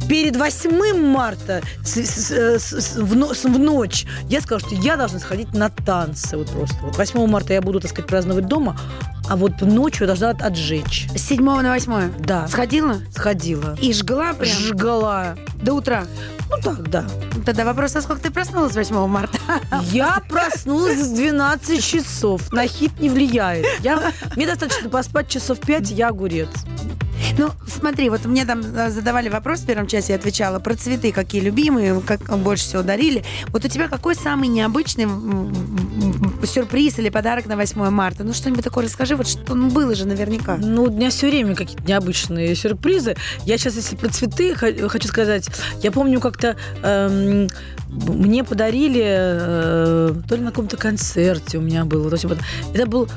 [0.09, 4.97] перед 8 марта с- с- с- с- в, но- в ночь я сказала, что я
[4.97, 6.37] должна сходить на танцы.
[6.37, 6.77] Вот просто.
[6.83, 8.79] Вот 8 марта я буду, так сказать, праздновать дома,
[9.29, 11.09] а вот ночью я должна от- отжечь.
[11.14, 12.12] С 7 на 8.
[12.21, 12.47] Да.
[12.49, 12.97] Сходила?
[13.14, 13.77] Сходила.
[13.81, 15.37] И жгла прям Жгала.
[15.62, 16.05] до утра.
[16.51, 17.05] Ну так, да.
[17.47, 19.38] Тогда вопрос, а сколько ты проснулась 8 марта?
[19.90, 22.53] Я проснулась в 12 часов.
[22.53, 23.64] На хит не влияет.
[23.81, 26.49] Я, мне достаточно поспать часов 5, я огурец.
[27.38, 31.12] Ну, смотри, вот мне там э, задавали вопрос в первом часе, я отвечала про цветы,
[31.12, 33.25] какие любимые, как больше всего дарили.
[33.49, 35.07] Вот у тебя какой самый необычный
[36.45, 38.25] сюрприз или подарок на 8 марта?
[38.25, 40.57] Ну, что-нибудь такое расскажи, вот что ну, было же наверняка.
[40.57, 43.16] Ну, у меня все время какие-то необычные сюрпризы.
[43.45, 45.49] Я сейчас, если про цветы хочу сказать,
[45.83, 47.49] я помню как-то эм,
[47.88, 52.11] мне подарили э, то ли на каком-то концерте у меня было.
[52.11, 52.27] То есть
[52.75, 53.09] это был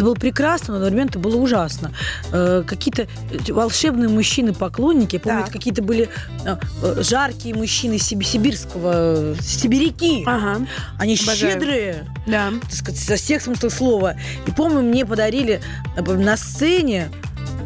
[0.00, 1.92] это было прекрасно, но одновременно это было ужасно.
[2.32, 3.06] Э, какие-то
[3.52, 6.08] волшебные мужчины-поклонники, я помню, это какие-то были
[6.46, 10.24] э, э, жаркие мужчины сиби- сибирского, сибиряки.
[10.26, 10.66] Ага,
[10.98, 11.52] Они Обожаю.
[11.52, 12.50] щедрые да.
[12.62, 14.14] так сказать, со всех смыслов слова.
[14.46, 15.60] И помню, мне подарили
[15.96, 17.10] на сцене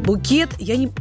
[0.03, 0.91] букет, я не...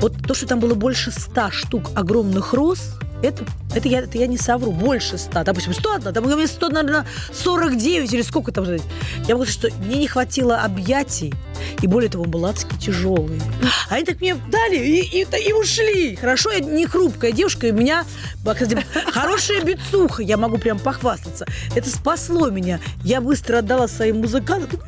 [0.00, 4.26] Вот то, что там было больше ста штук огромных роз, это, это, я, это я
[4.26, 5.44] не совру, больше ста.
[5.44, 8.64] Допустим, 101, там меня 100, наверное, 49 или сколько там.
[8.64, 11.34] Я могу сказать, что мне не хватило объятий,
[11.82, 13.40] и более того, он был адски тяжелый.
[13.88, 16.16] А они так мне дали и, и, и ушли.
[16.16, 18.04] Хорошо, я не хрупкая девушка, и у меня
[18.44, 18.78] кстати,
[19.12, 21.46] хорошая бицуха, я могу прям похвастаться.
[21.74, 22.80] Это спасло меня.
[23.04, 24.80] Я быстро отдала своим музыкантам.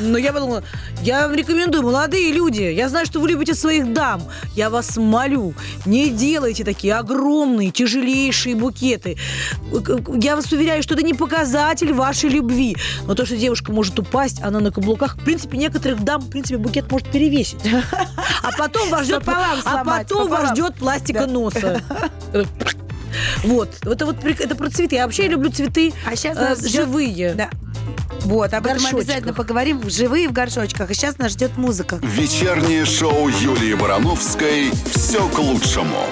[0.00, 0.62] Но я подумала,
[1.02, 4.22] я вам рекомендую, молодые люди, я знаю, что вы любите своих дам.
[4.54, 5.54] Я вас молю,
[5.86, 9.16] не делайте такие огромные, тяжелейшие букеты.
[10.14, 12.76] Я вас уверяю, что это не показатель вашей любви.
[13.06, 16.58] Но то, что девушка может упасть, она на каблуках, в принципе, некоторых дам, в принципе,
[16.58, 17.60] букет может перевесить.
[18.42, 21.82] А потом вас ждет, а потом вас ждет пластика носа.
[23.42, 24.96] Вот, это вот это про цветы.
[24.96, 27.34] Я вообще люблю цветы А сейчас э, живые.
[27.34, 27.50] Да.
[28.30, 29.82] Вот, об этом обязательно поговорим.
[29.90, 30.88] Живые в горшочках.
[30.92, 31.98] И сейчас нас ждет музыка.
[32.00, 36.06] Вечернее шоу Юлии Барановской «Все к лучшему».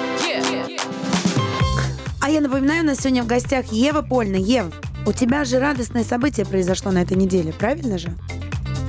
[2.20, 4.34] А я напоминаю, у нас сегодня в гостях Ева Польна.
[4.34, 4.66] Ев,
[5.06, 8.08] у тебя же радостное событие произошло на этой неделе, правильно же?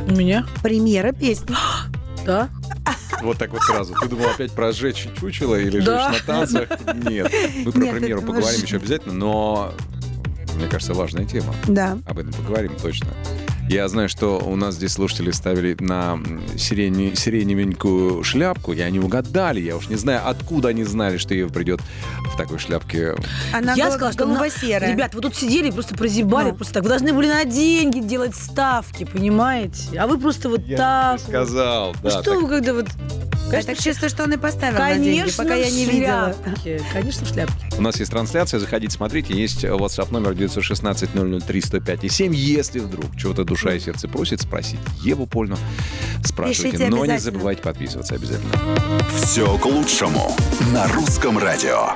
[0.08, 0.48] У меня?
[0.64, 1.56] Премьера песни.
[2.26, 2.50] Да.
[3.24, 3.94] Вот так вот сразу.
[4.02, 6.12] Ты думал опять про сжечь чучело или Да.
[6.12, 6.70] жечь на танцах?
[7.10, 7.32] Нет.
[7.66, 9.74] Мы про Нет, премьеру поговорим ваш- еще обязательно, но
[10.60, 11.54] мне кажется, важная тема.
[11.68, 11.98] Да.
[12.06, 13.08] Об этом поговорим точно.
[13.70, 16.18] Я знаю, что у нас здесь слушатели ставили на
[16.58, 19.62] сирени, сиреневенькую шляпку, и они угадали.
[19.62, 21.80] Я уж не знаю, откуда они знали, что Ева придет
[22.34, 23.14] в такой шляпке.
[23.54, 24.92] Она я сказала, что на- голубо-серая.
[24.92, 26.56] Ребят, вы тут сидели и просто прозябали, Ну.
[26.56, 26.84] просто так.
[26.84, 30.00] Вы должны были на деньги делать ставки, понимаете?
[30.00, 31.20] А вы просто вот так.
[31.20, 31.28] вот.
[31.30, 32.88] сказал, Ну что вы когда вот...
[33.52, 36.36] Я так чувствую, что он и поставил на деньги, Конечно, пока я не видела.
[36.44, 36.82] шляпке.
[36.94, 37.56] Конечно, в шляпке.
[37.80, 39.34] У нас есть трансляция, заходите, смотрите.
[39.34, 42.36] Есть WhatsApp номер 916 003 105 и 7.
[42.36, 45.58] Если вдруг чего-то душа и сердце просит, спросите Еву Польну.
[46.24, 48.52] Спрашивайте, Пишите но не забывайте подписываться обязательно.
[49.24, 50.36] «Все к лучшему»
[50.74, 51.92] на русском радио.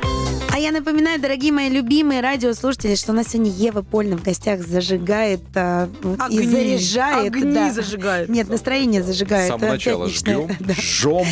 [0.52, 4.62] А я напоминаю, дорогие мои любимые радиослушатели, что у нас сегодня Ева Польна в гостях
[4.62, 5.90] зажигает а,
[6.30, 6.48] и Огни.
[6.48, 7.34] заряжает.
[7.34, 7.74] Огни да.
[7.74, 8.30] зажигает.
[8.30, 9.48] Нет, настроение С зажигает.
[9.48, 10.74] самого Это начала жгем, Да.
[10.76, 11.26] жжем,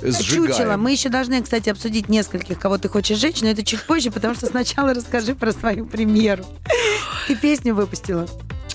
[0.00, 0.12] Чучело.
[0.46, 0.80] сжигаем.
[0.80, 4.34] Мы еще должны, кстати, обсудить нескольких, кого ты хочешь жечь, но это чуть позже, потому
[4.34, 6.44] что сначала расскажи про свою премьеру.
[7.26, 8.28] Ты песню выпустила.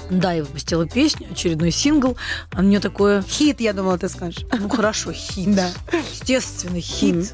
[0.10, 2.18] Да, я выпустила песню, очередной сингл.
[2.52, 4.46] А у нее такое, Хит, я думала, ты скажешь.
[4.60, 5.56] ну хорошо, хит.
[5.56, 5.70] Да.
[6.12, 7.34] Естественно, хит.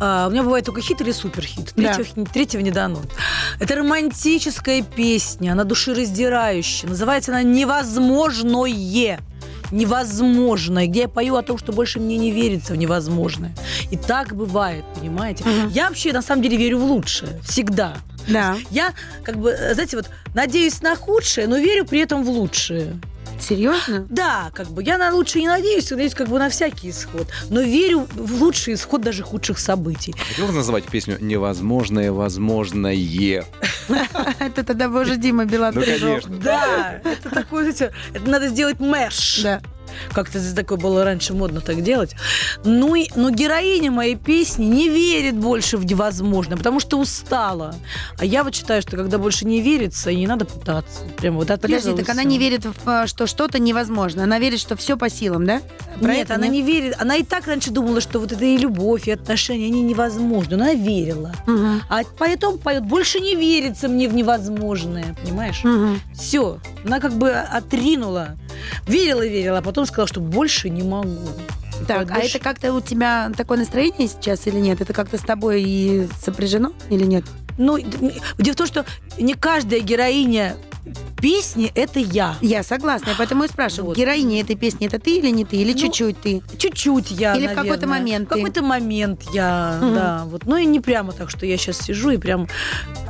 [0.00, 1.72] А, у меня бывает только хит или суперхит.
[1.76, 1.94] Да.
[1.94, 3.00] Третьего, третьего не дано.
[3.60, 6.88] Это романтическая песня, она душераздирающая.
[6.88, 9.20] Называется она «Невозможное».
[9.74, 13.52] Невозможное, где я пою о том, что больше мне не верится в невозможное.
[13.90, 15.42] И так бывает, понимаете?
[15.44, 15.68] Мгм.
[15.70, 17.40] Я вообще на самом деле верю в лучшее.
[17.42, 17.96] Всегда.
[18.28, 18.56] Да.
[18.70, 18.92] Я,
[19.24, 23.00] как бы, э, знаете, вот надеюсь на худшее, но верю при этом в лучшее.
[23.40, 24.06] Серьезно?
[24.08, 27.28] Да, как бы я на лучшее не надеюсь, надеюсь как бы на всякий исход.
[27.50, 30.14] Но верю в лучший исход даже худших событий.
[30.28, 32.94] Хотел назвать песню «Невозможное возможное».
[34.38, 36.36] Это тогда, боже, Дима Билан Ну, конечно.
[36.36, 37.92] Да, это такое, это
[38.24, 39.40] надо сделать мэш.
[39.42, 39.60] Да.
[40.12, 42.14] Как-то здесь такое было раньше модно так делать.
[42.64, 47.74] Ну, и, но героиня моей песни не верит больше в невозможное, потому что устала.
[48.18, 51.00] А я вот считаю, что когда больше не верится, и не надо пытаться.
[51.16, 54.24] Прям вот Подожди, так она не верит, в, а, что что-то невозможно.
[54.24, 55.62] Она верит, что все по силам, да?
[56.00, 56.96] Про Нет, она не верит.
[57.00, 60.56] Она и так раньше думала, что вот это и любовь, и отношения, они невозможны.
[60.56, 61.32] Но она верила.
[61.46, 61.82] Мгм.
[61.88, 65.62] А поэтому поет, больше не верится мне в невозможное, понимаешь?
[65.64, 66.00] Мгм.
[66.14, 66.58] Все.
[66.84, 68.36] Она как бы отринула.
[68.86, 71.28] Верила, верила, а потом сказала, что больше не могу.
[71.88, 74.80] Так, а больше- это как-то у тебя такое настроение сейчас или нет?
[74.80, 77.24] Это как-то с тобой и сопряжено или нет?
[77.58, 77.78] Ну,
[78.38, 78.84] дело в том, что
[79.18, 80.56] не каждая героиня
[81.20, 82.36] песни– это я.
[82.42, 83.86] Я согласна, я поэтому и спрашиваю.
[83.86, 83.96] Вот.
[83.96, 85.56] Героиня этой песни это ты или не ты?
[85.56, 86.42] Или Ну, чуть-чуть ты?
[86.58, 87.88] Чуть-чуть я, Или в какой-то наверное.
[88.00, 89.94] момент В какой-то момент я, Мгм.
[89.94, 90.22] да.
[90.26, 90.44] Вот.
[90.44, 92.46] Ну и не прямо так, что я сейчас сижу и прям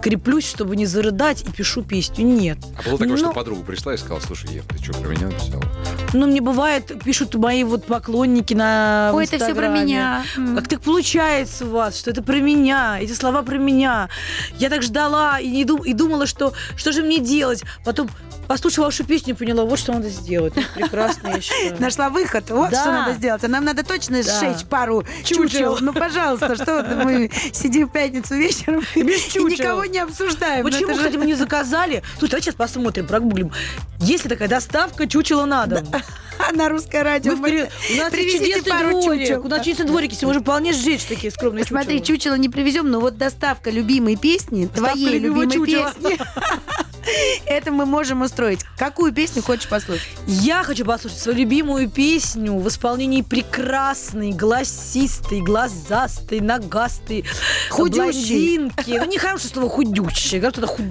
[0.01, 2.25] креплюсь, чтобы не зарыдать и пишу песню.
[2.25, 2.59] Нет.
[2.79, 5.27] А было такое, что Ну- подруга пришла и сказала, слушай, Ев, ты что, про меня
[5.27, 5.65] написала?
[6.13, 10.23] Ну, мне бывает, пишут мои вот поклонники на Ой, это все про меня.
[10.55, 14.09] Как так получается у вас, что это про меня, эти слова про меня.
[14.59, 17.63] Я так ждала и, не дум- и думала, что что же мне делать.
[17.85, 18.09] Потом
[18.49, 20.53] послушала вашу песню и поняла, вот что надо сделать.
[20.57, 21.77] Ну, Прекрасно, я считаю.
[21.81, 22.51] Нашла выход.
[22.51, 22.81] Вот Да.
[22.83, 23.43] что надо сделать.
[23.45, 24.39] А нам надо точно Да.
[24.41, 25.49] сжечь пару Чучел.
[25.49, 25.79] чучел.
[25.81, 29.49] Ну, пожалуйста, что мы сидим в пятницу вечером и чучел.
[29.49, 30.65] никого не обсуждаем.
[30.65, 32.03] Ну, Почему, это же- кстати, мы не заказали?
[32.19, 33.51] Слушай, давай сейчас посмотрим, прогуглим.
[34.01, 35.87] Есть ли такая доставка чучела на дом?
[36.55, 37.37] на русское радио?
[37.37, 39.23] Мы в пере- У нас чудесный пару дворик.
[39.23, 39.45] чучел.
[39.45, 42.17] У нас чудесный дворик, если можем вполне сжечь такие скромные Смотри, чучела.
[42.19, 45.93] чучело не привезем, но вот доставка любимой песни, Доставка твоей любимой чучела.
[45.93, 46.19] песни,
[47.47, 48.61] это мы можем устроить.
[48.79, 50.09] Какую песню хочешь послушать?
[50.27, 57.25] Я хочу послушать свою любимую песню в исполнении прекрасной, голосистой, глазастой, ногастой,
[57.71, 58.59] Худющей.
[58.59, 58.99] блондинки.
[58.99, 60.87] Ну, не хорошее слово худющая, говорю, что-то худ...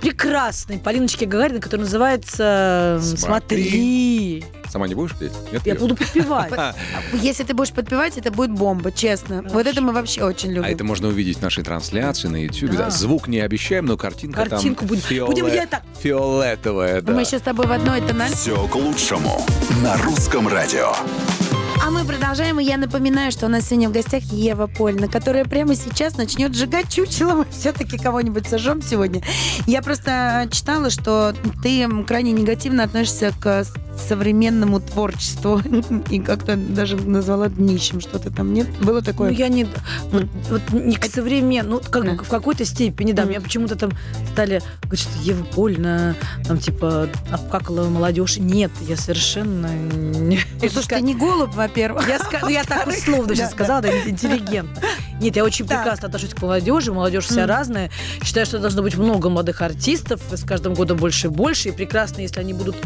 [0.00, 4.44] прекрасной Полиночки Гагариной, которая называется Смотри.
[4.70, 5.32] Сама не будешь петь?
[5.52, 5.80] Нет, Я Ев?
[5.80, 6.52] буду подпевать.
[7.12, 9.42] Если ты будешь подпевать, это будет бомба, честно.
[9.50, 10.62] Вот это мы вообще очень любим.
[10.64, 12.70] А это можно увидеть в нашей трансляции на YouTube.
[12.88, 17.00] Звук не обещаем, но картинка Картинку там фиоле- будем так- фиолетовая.
[17.00, 17.12] Да.
[17.12, 18.50] Мы еще с тобой в одной тональности.
[18.50, 19.44] Все к лучшему
[19.82, 20.92] на русском радио.
[21.82, 25.44] А мы продолжаем, и я напоминаю, что у нас сегодня в гостях Ева Польна, которая
[25.46, 27.32] прямо сейчас начнет сжигать чучело.
[27.34, 29.22] Мы все-таки кого-нибудь сожжем сегодня.
[29.66, 33.64] Я просто читала, что ты крайне негативно относишься к
[33.98, 35.60] современному творчеству
[36.10, 38.52] и как-то даже назвала днищем что-то там.
[38.52, 38.66] Нет?
[38.80, 39.30] Было Ну, такое?
[39.30, 39.66] я не...
[40.10, 42.22] Вот, вот не к современному, ну, как Да.
[42.24, 43.24] в какой-то степени, да.
[43.24, 43.90] Меня почему-то там
[44.32, 46.14] стали говорить, что Ева Польна,
[46.46, 48.38] там, типа, обкакала молодежь.
[48.38, 49.66] Нет, я совершенно...
[49.66, 52.08] не- Ну, Слушай, ты не голубь, во-первых.
[52.08, 54.80] Я, ска- ну, я так условно сейчас сказала, да, интеллигентно.
[55.20, 56.92] Нет, я очень прекрасно отношусь к молодежи.
[56.92, 57.90] Молодежь вся разная.
[58.24, 60.20] Считаю, что должно быть много молодых артистов.
[60.32, 61.68] С каждым годом больше и больше.
[61.68, 62.76] И прекрасно, если они будут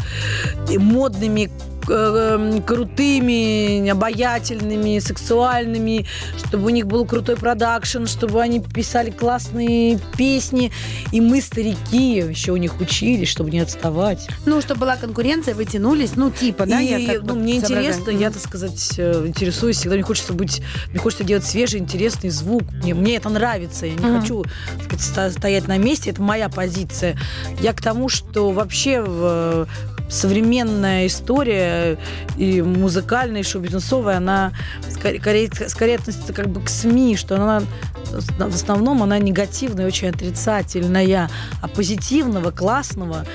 [0.95, 1.49] модными,
[1.87, 6.05] э, э, крутыми, обаятельными, сексуальными,
[6.37, 10.71] чтобы у них был крутой продакшн, чтобы они писали классные песни.
[11.11, 14.27] И мы, старики, еще у них учились, чтобы не отставать.
[14.45, 16.81] Ну, чтобы была конкуренция, вы тянулись, ну, типа, да?
[16.81, 17.83] И, я так ну, вот мне соображаю.
[17.85, 18.21] интересно, Мгм.
[18.21, 19.95] я, так сказать, э, интересуюсь всегда.
[19.95, 22.63] Мне хочется быть, мне хочется делать свежий, интересный звук.
[22.81, 23.85] Мне, мне это нравится.
[23.85, 24.19] Я не Мгм.
[24.21, 24.43] хочу
[24.89, 26.09] сказать, стоять на месте.
[26.11, 27.15] Это моя позиция.
[27.61, 29.67] Я к тому, что вообще в
[30.09, 31.97] современная история
[32.37, 34.51] и музыкальная, и шоу-бизнесовая, она
[34.89, 37.63] скорее, скорее, относится как бы к СМИ, что она
[38.11, 41.29] в основном она негативная, очень отрицательная,
[41.61, 43.25] а позитивного, классного,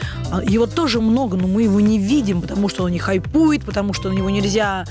[0.45, 4.09] его тоже много, но мы его не видим, потому что он не хайпует, потому что
[4.09, 4.85] на него нельзя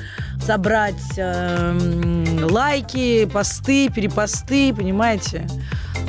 [0.45, 5.47] собрать эм, лайки, посты, перепосты, понимаете?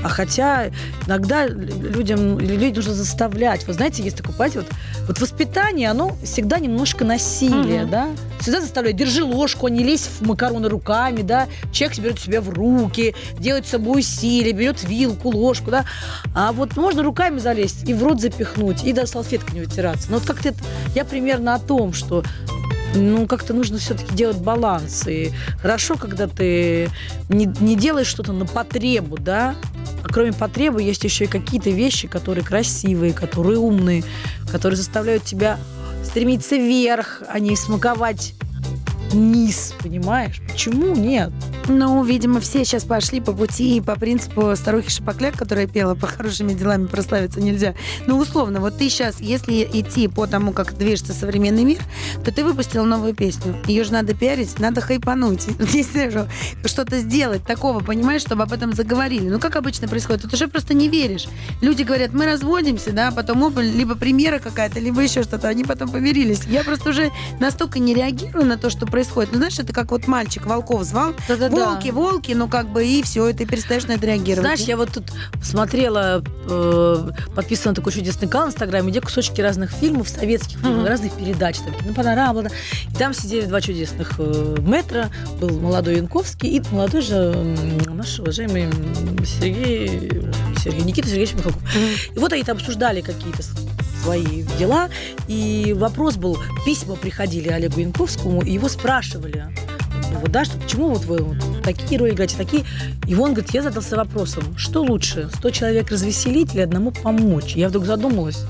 [0.03, 0.71] А хотя
[1.07, 3.67] иногда людям людей нужно заставлять.
[3.67, 4.69] Вы знаете, есть такое, понимаете, вот,
[5.09, 7.91] вот воспитание, оно всегда немножко насилие, Мгм.
[7.91, 8.09] да?
[8.41, 11.47] Всегда заставляют, держи ложку, а не лезь в макароны руками, да?
[11.73, 15.85] Человек берет себя в руки, делает с собой усилия, берет вилку, ложку, да?
[16.35, 20.11] А вот можно руками залезть и в рот запихнуть, и до салфеткой не вытираться.
[20.11, 20.55] Но вот как-то
[20.95, 22.25] я примерно о том, что
[22.95, 25.07] ну, как-то нужно все-таки делать баланс.
[25.07, 26.91] И хорошо, когда ты
[27.29, 29.55] не, не делаешь что-то на потребу, да,
[30.03, 34.05] а кроме потребы есть еще и какие-то вещи, которые красивые, которые умные,
[34.51, 35.59] которые заставляют тебя
[36.05, 38.35] стремиться вверх, а не смаковать
[39.13, 40.41] низ, понимаешь?
[40.51, 41.31] Почему нет?
[41.69, 46.07] Ну, видимо, все сейчас пошли по пути и по принципу старухи Шапокляк, которая пела «По
[46.07, 47.75] хорошими делами прославиться нельзя».
[48.07, 51.81] Ну, условно, вот ты сейчас, если идти по тому, как движется современный мир,
[52.25, 53.57] то ты выпустил новую песню.
[53.67, 55.47] Ее же надо пиарить, надо хайпануть.
[56.65, 59.29] Что-то сделать такого, понимаешь, чтобы об этом заговорили.
[59.29, 61.27] Ну, как обычно происходит, тут уже просто не веришь.
[61.61, 65.91] Люди говорят, мы разводимся, да, потом оба, либо премьера какая-то, либо еще что-то, они потом
[65.91, 66.45] помирились.
[66.45, 69.00] Я просто уже настолько не реагирую на то, что происходит.
[69.33, 71.55] Ну, знаешь, это как вот мальчик волков звал, Да-да-да.
[71.73, 74.41] волки, волки, ну как бы и все, и ты перестаешь на это реагировать.
[74.47, 75.05] Знаешь, я вот тут
[75.43, 80.79] смотрела, э, подписана на такой чудесный канал в Инстаграме, где кусочки разных фильмов, советских фильмов,
[80.79, 80.87] Мгм.
[80.87, 82.51] разных передач, там, кинопанорама, да.
[82.93, 85.11] и там сидели два чудесных э, метра,
[85.41, 88.69] был молодой Янковский и молодой же м, наш уважаемый
[89.25, 90.11] Сергей,
[90.63, 91.63] Сергей Никита Сергеевич Михалков.
[92.15, 93.43] И вот они там обсуждали какие-то
[94.03, 94.89] свои дела,
[95.29, 99.47] и вопрос был, письма приходили Олегу Янковскому, и его спрашивали,
[100.21, 102.65] вот, да, что почему вот вы вот такие роли играете, такие.
[103.07, 107.55] И он говорит, я задался вопросом, что лучше, 100 человек развеселить или одному помочь?
[107.55, 108.45] Я вдруг задумалась,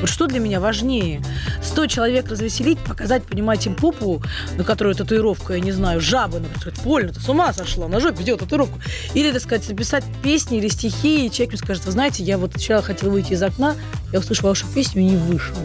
[0.00, 1.22] вот что для меня важнее?
[1.62, 4.22] 100 человек развеселить, показать, понимаете, им попу,
[4.56, 8.00] на которой татуировка, я не знаю, жаба, например, сказать, Поль, ты с ума сошла, на
[8.00, 8.78] жопе делать татуировку.
[9.14, 12.54] Или, так сказать, написать песни или стихи, и человек мне скажет, вы знаете, я вот
[12.54, 13.74] вчера хотела выйти из окна,
[14.12, 15.56] я услышала вашу песню и не вышел.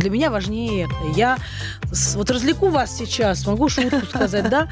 [0.00, 1.18] Для меня важнее это.
[1.18, 1.38] Я
[1.92, 4.68] с- вот развлеку вас сейчас, могу шутку сказать, да,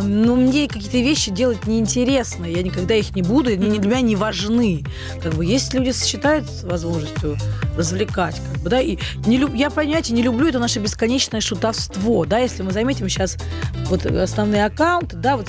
[0.00, 4.16] но мне какие-то вещи делать неинтересно, я никогда их не буду, они для меня не
[4.16, 4.82] важны.
[5.22, 7.36] Как бы есть люди считают возможностью
[7.76, 12.24] развлекать, как бы, да, и не люб- я понятия не люблю это наше бесконечное шутовство,
[12.26, 13.36] да, если мы заметим сейчас
[13.90, 15.48] вот основные аккаунты, да, вот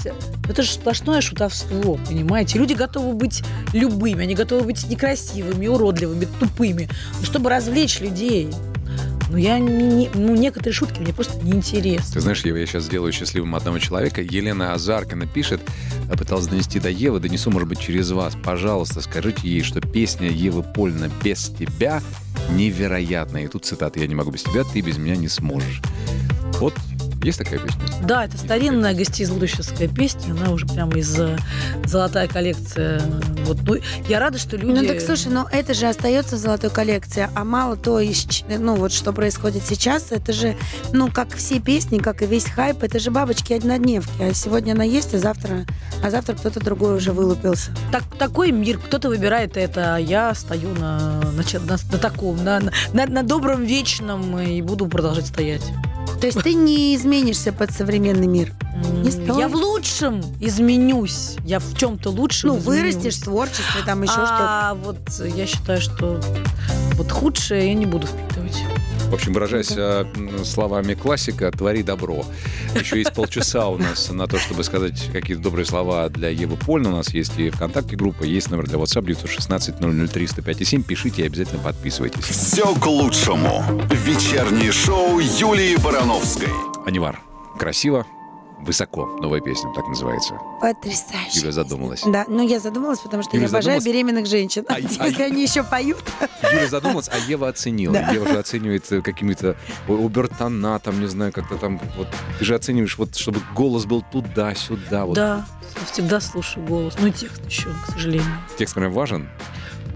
[0.50, 2.60] это же сплошное шутовство, понимаете?
[2.60, 6.90] Люди готовы быть любыми, они готовы быть некрасивыми, уродливыми, тупыми,
[7.24, 8.50] чтобы развлечь людей.
[9.34, 12.14] Но я не, ну, некоторые шутки мне просто неинтересны.
[12.14, 14.22] Ты знаешь, Ева, я сейчас сделаю счастливым одного человека.
[14.22, 15.60] Елена Азаркина пишет,
[16.08, 18.38] а пыталась донести до Евы, донесу, может быть, через вас.
[18.44, 22.04] Пожалуйста, скажите ей, что песня Евы Польна «Без тебя»
[22.52, 23.46] невероятная.
[23.46, 25.82] И тут цитата «Я не могу без тебя, ты без меня не сможешь».
[26.60, 26.76] Вот
[27.24, 27.82] есть такая песня?
[28.04, 31.38] Да, это старинная гостеизлудоческая песня, она уже прямо из э,
[31.86, 33.02] золотая коллекция.
[33.46, 34.80] Вот, ну, я рада, что люди...
[34.80, 38.00] Ну так слушай, но это же остается в золотой коллекции, а мало то,
[38.48, 40.56] ну вот что происходит сейчас, это же,
[40.92, 44.84] ну как все песни, как и весь хайп, это же бабочки однодневки, а сегодня она
[44.84, 45.66] есть, а завтра,
[46.04, 47.72] а завтра кто-то другой уже вылупился.
[47.92, 52.60] Так, такой мир, кто-то выбирает это, а я стою на, на, на- на таком, на,
[52.94, 55.64] на, на добром вечном и буду продолжать стоять.
[56.24, 58.54] То есть ты не изменишься под современный мир.
[59.04, 59.38] Не стоит.
[59.38, 61.36] Я в лучшем изменюсь.
[61.44, 62.94] Я в чем-то лучшем Ну, изменюсь.
[62.94, 64.38] вырастешь в творчестве, там еще что-то.
[64.40, 66.22] а вот я считаю, что
[66.94, 68.33] вот худшее я не буду впитывать.
[69.14, 72.26] В общем, выражаясь э, м, словами классика, твори добро.
[72.74, 76.90] Еще есть полчаса у нас на то, чтобы сказать какие-то добрые слова для Евы Польна.
[76.90, 79.76] У нас есть и ВКонтакте группа, есть номер для WhatsApp 916
[80.12, 80.82] 003 105 7.
[80.82, 82.24] Пишите и обязательно подписывайтесь.
[82.26, 83.64] Все к лучшему.
[83.92, 86.50] Вечернее шоу Юлии Барановской.
[86.88, 87.20] Анивар.
[87.60, 88.08] Красиво,
[88.64, 89.06] высоко.
[89.22, 90.36] Новая песня, так называется.
[90.62, 91.40] Потрясающе.
[91.40, 92.04] Юля задумалась.
[92.06, 93.86] Да, ну я задумалась, потому что Юля я обожаю задумалась?
[93.86, 94.66] беременных женщин.
[94.70, 96.04] А- а- Если они еще поют.
[96.44, 97.94] Юля задумалась, а Ева оценила.
[97.94, 98.12] Да.
[98.12, 99.56] Ева же оценивает э, какими-то
[99.88, 101.80] обертона, там, не знаю, как-то там...
[101.98, 102.08] Вот,
[102.40, 105.06] ты же оцениваешь, вот, чтобы голос был туда-сюда.
[105.06, 105.16] Вот.
[105.16, 105.46] Да,
[105.92, 106.96] всегда слушаю голос.
[107.00, 108.28] Ну и текст еще, к сожалению.
[108.58, 109.30] Текст прям важен.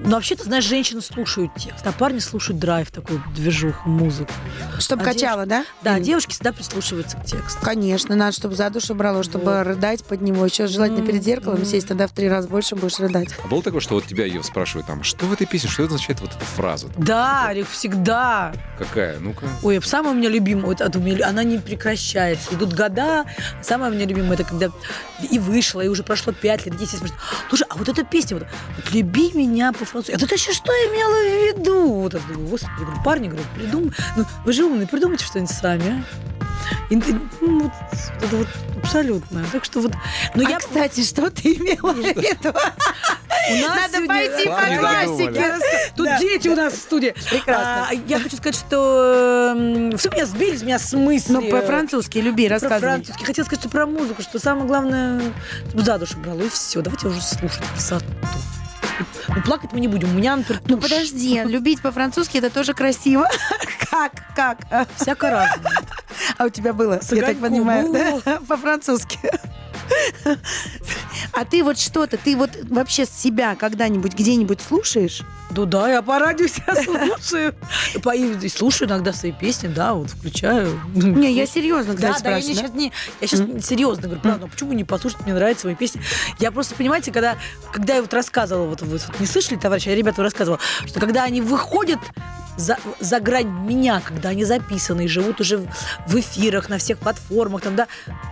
[0.03, 4.31] Но вообще-то, знаешь, женщины слушают текст, а парни слушают драйв, такую движуху, музыку.
[4.79, 5.65] Чтобы А качало, да?
[5.81, 7.59] Да, Или- девушки всегда прислушиваются к тексту.
[7.63, 9.63] Конечно, надо, чтобы за душу брало, чтобы Вот.
[9.65, 10.45] рыдать под него.
[10.45, 11.65] Еще желательно перед зеркалом М.
[11.65, 13.29] сесть, тогда в три раза больше будешь рыдать.
[13.43, 15.95] А было такое, что вот тебя, Ева, спрашивают там, что в этой песне, что это
[15.95, 16.87] означает вот эта фраза?
[16.97, 18.53] Да, Рик, всегда.
[18.77, 19.19] Какая?
[19.19, 19.45] Ну-ка.
[19.63, 22.53] Ой, самая у меня любимая, вот, меня- она не прекращается.
[22.53, 23.25] Идут года.
[23.61, 24.69] Самая у меня любимая, это когда
[25.31, 27.13] и вышла, и уже прошло 5 лет, 10 лет.
[27.49, 30.23] Слушай, а вот эта песня, вот, вот «Люби меня по-французски».
[30.23, 31.93] А ты еще что имела в виду?
[32.01, 33.91] Вот это, думаю, господи, говорю, парни, говорю, придумай.
[34.15, 36.27] Ну, вы же умные, придумайте что-нибудь сами, а.
[36.89, 37.71] И- ну, вот,
[38.21, 38.47] это вот
[38.83, 39.45] абсолютно.
[39.51, 39.93] Так что вот...
[40.35, 42.49] Но а, я кстати, что ты имела в виду?
[43.49, 45.53] У нас Надо сегодня- пойти по классике.
[45.95, 46.19] Тут Да.
[46.19, 47.15] дети у нас в студии.
[47.29, 47.87] Прекрасно.
[47.89, 51.31] А, я хочу сказать, что э, все меня сбили, с меня с мысли.
[51.31, 52.81] Ну, по-французски люби, Про рассказывай.
[52.81, 53.23] французский.
[53.23, 55.21] Хотела сказать, что про музыку, что самое главное,
[55.69, 56.81] чтобы за душу брало, и все.
[56.81, 58.05] Давайте уже слушать красоту.
[59.37, 60.09] Ну, плакать мы не будем.
[60.09, 60.89] У меня, например, Ну, тушь.
[60.89, 63.27] подожди, любить по-французски это тоже красиво.
[63.91, 64.11] Как?
[64.35, 64.57] Как?
[64.95, 65.73] Всяко разное.
[66.37, 67.93] А у тебя было, С я так понимаю,
[68.25, 68.39] да?
[68.47, 69.19] По-французски.
[71.33, 75.21] А ты вот что-то, ты вот вообще себя когда-нибудь где-нибудь слушаешь?
[75.55, 77.55] Ну да, я по радио себя слушаю.
[78.03, 80.79] По- и Слушаю иногда свои песни, да, вот включаю.
[80.93, 82.67] Не, я серьезно, Да, кстати, да, я, не, спрашиваю.
[82.67, 86.01] сейчас, не, я сейчас серьезно говорю, правда, ну почему не послушать, мне нравятся мои песни.
[86.39, 87.37] Я просто, понимаете, когда,
[87.71, 91.41] когда я вот рассказывала, вот вы не слышали, товарищи, я ребята рассказывала, что когда они
[91.41, 91.99] выходят
[92.57, 95.67] за, за грань меня, когда они записаны и живут уже в,
[96.07, 97.87] в эфирах, на всех платформах, там, да,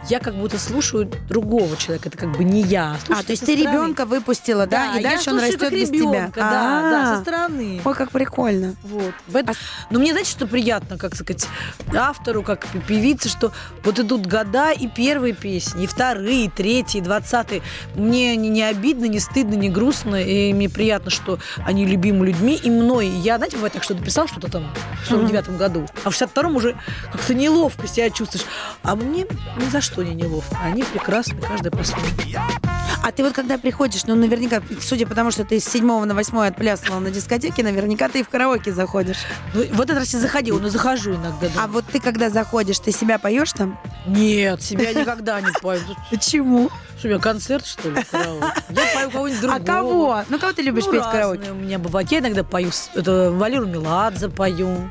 [0.10, 1.10] я как будто слушаю
[1.46, 2.98] другого человека, это как бы не я.
[3.10, 6.32] А, то есть ты ребенка выпустила, да, и я дальше он растет без тебя.
[6.36, 7.82] Да, да, А, со стороны.
[7.84, 8.76] Ой, как прикольно.
[8.84, 9.14] Вот.
[9.90, 11.48] Но мне, знаете, что приятно, как сказать,
[11.96, 13.52] автору, как пе- певице, что
[13.84, 17.62] вот идут года и первые песни, и вторые, и третьи, и двадцатые.
[17.96, 22.60] Мне не, не обидно, не стыдно, не грустно, и мне приятно, что они любимы людьми,
[22.62, 23.08] и мной.
[23.08, 24.74] И я, знаете, бывает так, что написал что-то там
[25.04, 26.76] в 49 году, а в 62-м уже
[27.12, 28.46] как-то неловко себя чувствуешь.
[28.82, 29.26] А мне
[29.58, 30.58] ни за что не неловко.
[30.64, 30.84] Они
[31.36, 32.08] прекрасны, каждая по-своему.
[33.04, 36.16] А ты вот когда приходишь, ну, наверняка, судя по тому, что ты с 7 на
[36.16, 39.18] 8 отплясывала на дискотеке, наверняка ты и в караоке заходишь.
[39.54, 41.48] Ну, в этот раз я заходила, но захожу иногда.
[41.54, 41.64] да.
[41.64, 43.80] А вот ты когда заходишь, ты себя поешь там?
[44.08, 45.82] Нет, себя никогда не пою.
[46.10, 46.72] Почему?
[47.06, 48.46] Что, у меня концерт, что ли, караоке?
[48.70, 49.62] Я пою кого-нибудь другого.
[49.62, 50.24] А кого?
[50.30, 51.52] Ну, кого ты любишь Ну, петь караоке?
[51.52, 52.12] У меня бывает.
[52.12, 54.90] Я иногда пою, это Валеру Меладзе пою.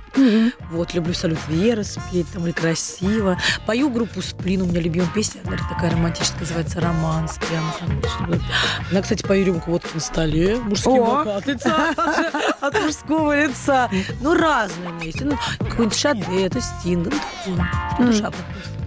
[0.71, 3.37] Вот, люблю «Салют Вера» спеть, там, или «Красиво».
[3.67, 7.39] Пою группу «Сплин», у меня любимая песня, говорит, такая романтическая, называется «Романс».
[7.49, 8.41] Прям там, чтобы-
[8.91, 11.37] Она, кстати, пою рюмку водки на столе, мужским О!
[11.37, 11.91] от лица,
[12.61, 13.91] от мужского лица.
[14.21, 15.21] Ну, разные есть.
[15.21, 17.13] Ну, какой-нибудь Шаде, это Стинг,
[17.47, 17.57] ну,
[17.91, 18.07] такое.
[18.07, 18.33] Мгм.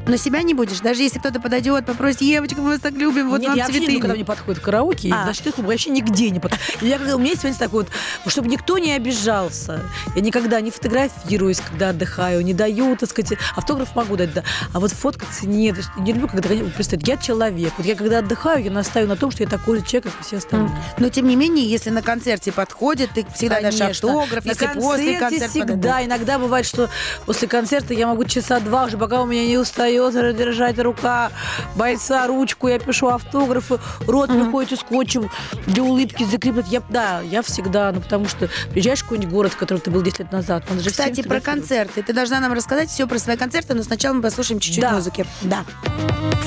[0.08, 3.40] Но себя не будешь, даже если кто-то подойдет, попросит, Евочка, мы вас так любим, вот
[3.42, 3.94] Нет, вам я вообще цветы.
[3.96, 5.26] никогда не подходит к караоке, А.
[5.26, 6.82] даже клуб вообще нигде не подходит.
[6.82, 9.82] Я, когда, у меня есть момент такой вот, чтобы никто не обижался.
[10.16, 14.44] Я никогда не фотографируюсь, когда отдыхаю, не даю, так сказать, автограф могу дать, да.
[14.74, 15.76] А вот фоткаться нет.
[15.98, 17.74] Не люблю, когда представить, я человек.
[17.78, 20.24] Вот я когда отдыхаю, я настаиваю на том, что я такой же человек, как и
[20.24, 20.72] все остальные.
[21.00, 24.10] Но тем не менее, если на концерте подходит, ты всегда дашь Конечно.
[24.10, 26.06] автограф, На если после концерта всегда.
[26.06, 26.90] Иногда бывает, что
[27.26, 29.58] после концерта я могу часа два уже, пока у меня не
[30.02, 31.32] устает держать рука
[31.76, 35.30] бойца, ручку, я пишу автографы, рот приходит скотчем
[35.68, 36.68] для улыбки закреплять.
[36.70, 40.02] Я, да, я всегда, ну потому что приезжаешь в какой-нибудь город, в котором ты был
[40.02, 42.02] 10 лет назад, надо же Кстати, про концерты.
[42.04, 44.92] Ты должна нам рассказать все про свои концерты, но сначала мы послушаем чуть-чуть Да.
[44.92, 45.26] музыки.
[45.42, 45.64] Да.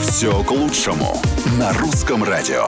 [0.08, 1.20] Все к лучшему
[1.58, 2.66] на русском радио.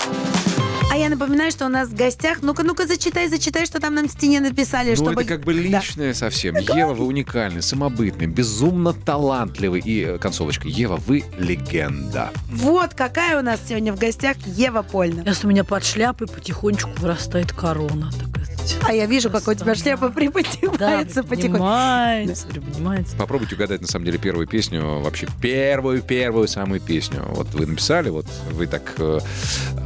[0.93, 2.43] А я напоминаю, что у нас в гостях...
[2.43, 5.23] Ну-ка, ну-ка, зачитай, зачитай, что там на стене написали, Ну, чтобы...
[5.23, 5.61] это как бы Да.
[5.61, 6.55] личное совсем.
[6.55, 9.81] Ева, вы уникальны, самобытны, безумно талантливый.
[9.81, 10.69] И э, концовочка.
[10.69, 12.29] Ева, вы легенда.
[12.51, 15.23] Вот какая у нас сегодня в гостях Ева Польна.
[15.25, 18.13] Сейчас у меня под шляпой потихонечку вырастает корона.
[18.13, 18.52] Такая.
[18.87, 21.59] А я вижу, как у тебя шляпа Да, приподнимается потихоньку.
[21.59, 23.17] поднимается, поднимается.
[23.17, 27.23] Попробуйте угадать, на самом деле, первую песню, вообще первую-первую самую песню.
[27.29, 29.19] Вот вы написали, вот вы так э,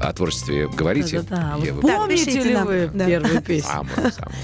[0.02, 1.18] о творчестве говорите.
[1.18, 3.06] Вот Да, Помните ли вы Да.
[3.06, 3.68] первую песню?
[3.70, 4.34] самую, самую.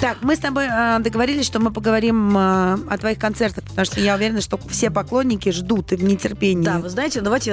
[0.00, 2.40] Так, мы с тобой э, договорились, что мы поговорим э,
[2.88, 6.64] о твоих концертах, потому что я уверена, что все поклонники ждут и в нетерпении.
[6.64, 7.50] Да, вы знаете, давайте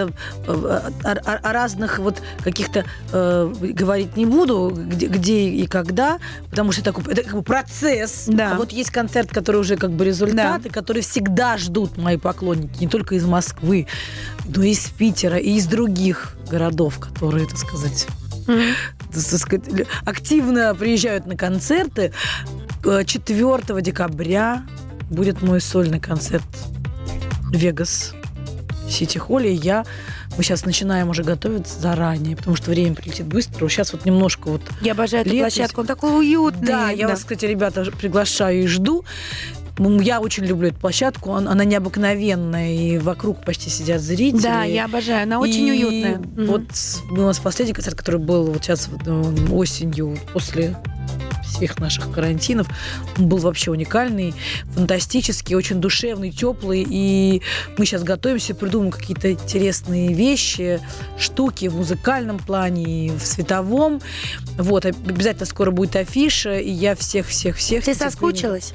[0.47, 6.19] э, о, о- о разных вот каких-то э, говорить не буду, где, где и когда,
[6.51, 8.25] потому что это такой это как бы процесс.
[8.27, 8.51] Да.
[8.51, 12.87] А вот есть концерт, который уже как бы результаты, которые всегда ждут мои поклонники, не
[12.87, 13.87] только из Москвы,
[14.45, 18.05] но и из Питера, и из других городов, которые, так сказать.
[19.21, 19.63] Сказать,
[20.05, 22.11] активно приезжают на концерты.
[22.83, 24.63] Э, 4 декабря
[25.09, 26.45] будет мой сольный концерт
[27.51, 28.13] Вегас
[28.89, 29.53] Сити Холле.
[29.53, 29.85] Я
[30.37, 33.69] мы сейчас начинаем уже готовиться заранее, потому что время прилетит быстро.
[33.69, 36.67] Сейчас вот немножко вот Я обожаю эту площадку, он такой уютный.
[36.67, 39.05] да, я вас, кстати, ребята, приглашаю и жду.
[39.77, 44.41] Я очень люблю эту площадку, он- она необыкновенная, и вокруг почти сидят зрители.
[44.41, 46.21] Да, я обожаю, она очень И уютная.
[46.47, 46.63] Вот
[47.11, 50.75] у нас последний концерт, который был вот сейчас э, осенью после
[51.45, 52.67] всех наших карантинов,
[53.17, 54.33] он был вообще уникальный,
[54.73, 56.85] фантастический, очень душевный, теплый.
[56.87, 57.41] И
[57.77, 60.79] мы сейчас готовимся, придумаем какие-то интересные вещи,
[61.17, 64.01] штуки в музыкальном плане, и в световом.
[64.57, 67.85] Вот, обязательно скоро будет афиша, и я всех-всех-всех...
[67.85, 68.73] Ты соскучилась?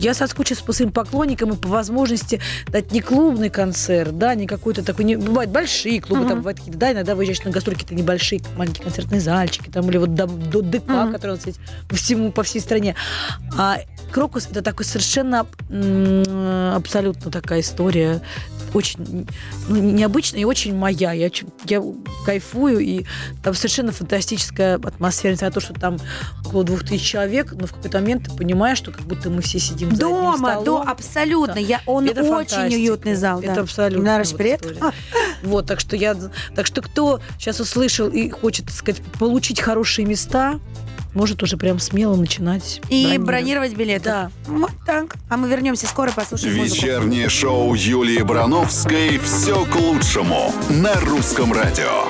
[0.00, 4.82] я соскучилась по своим поклонникам и по возможности дать не клубный концерт, да, не какой-то
[4.84, 6.28] такой, не, бывают большие клубы, Мгм.
[6.28, 9.98] там бывают какие-то, да, иногда выезжаешь на гастроли, какие-то небольшие маленькие концертные зальчики, там, или
[9.98, 11.12] вот до, до ДК, Мгм.
[11.12, 11.60] который у нас есть
[11.94, 12.96] по всему, по всей стране.
[13.56, 13.78] А
[14.10, 15.46] Крокус это такой совершенно
[16.76, 18.20] абсолютно такая история
[18.74, 19.26] очень
[19.68, 21.12] ну, необычная и очень моя.
[21.12, 21.30] Я,
[21.66, 21.82] я
[22.26, 23.04] кайфую, и
[23.42, 25.32] там совершенно фантастическая атмосфера.
[25.32, 25.98] Несмотря на то, что там
[26.44, 29.58] около двух тысяч человек, но в какой-то момент ты понимаешь, что как будто мы все
[29.58, 30.84] сидим за Дома, столом.
[30.84, 31.54] да, абсолютно.
[31.54, 31.60] Да.
[31.60, 32.74] Я, он Это очень фантастика.
[32.74, 33.40] уютный зал.
[33.40, 33.60] Это да.
[33.62, 34.60] абсолютно Наш вот привет.
[34.62, 34.92] история.
[35.42, 36.16] Вот, так что я,
[36.54, 40.58] так что кто сейчас услышал и хочет, так сказать, получить хорошие места,
[41.14, 42.80] может уже прям смело начинать.
[42.88, 44.04] И бронировать билеты.
[44.04, 44.30] Да.
[44.46, 45.16] Вот так.
[45.30, 46.76] А мы вернемся скоро, послушаем музыку.
[46.76, 52.04] Вечернее шоу Юлии Барановской «Все к лучшему» на русском радио.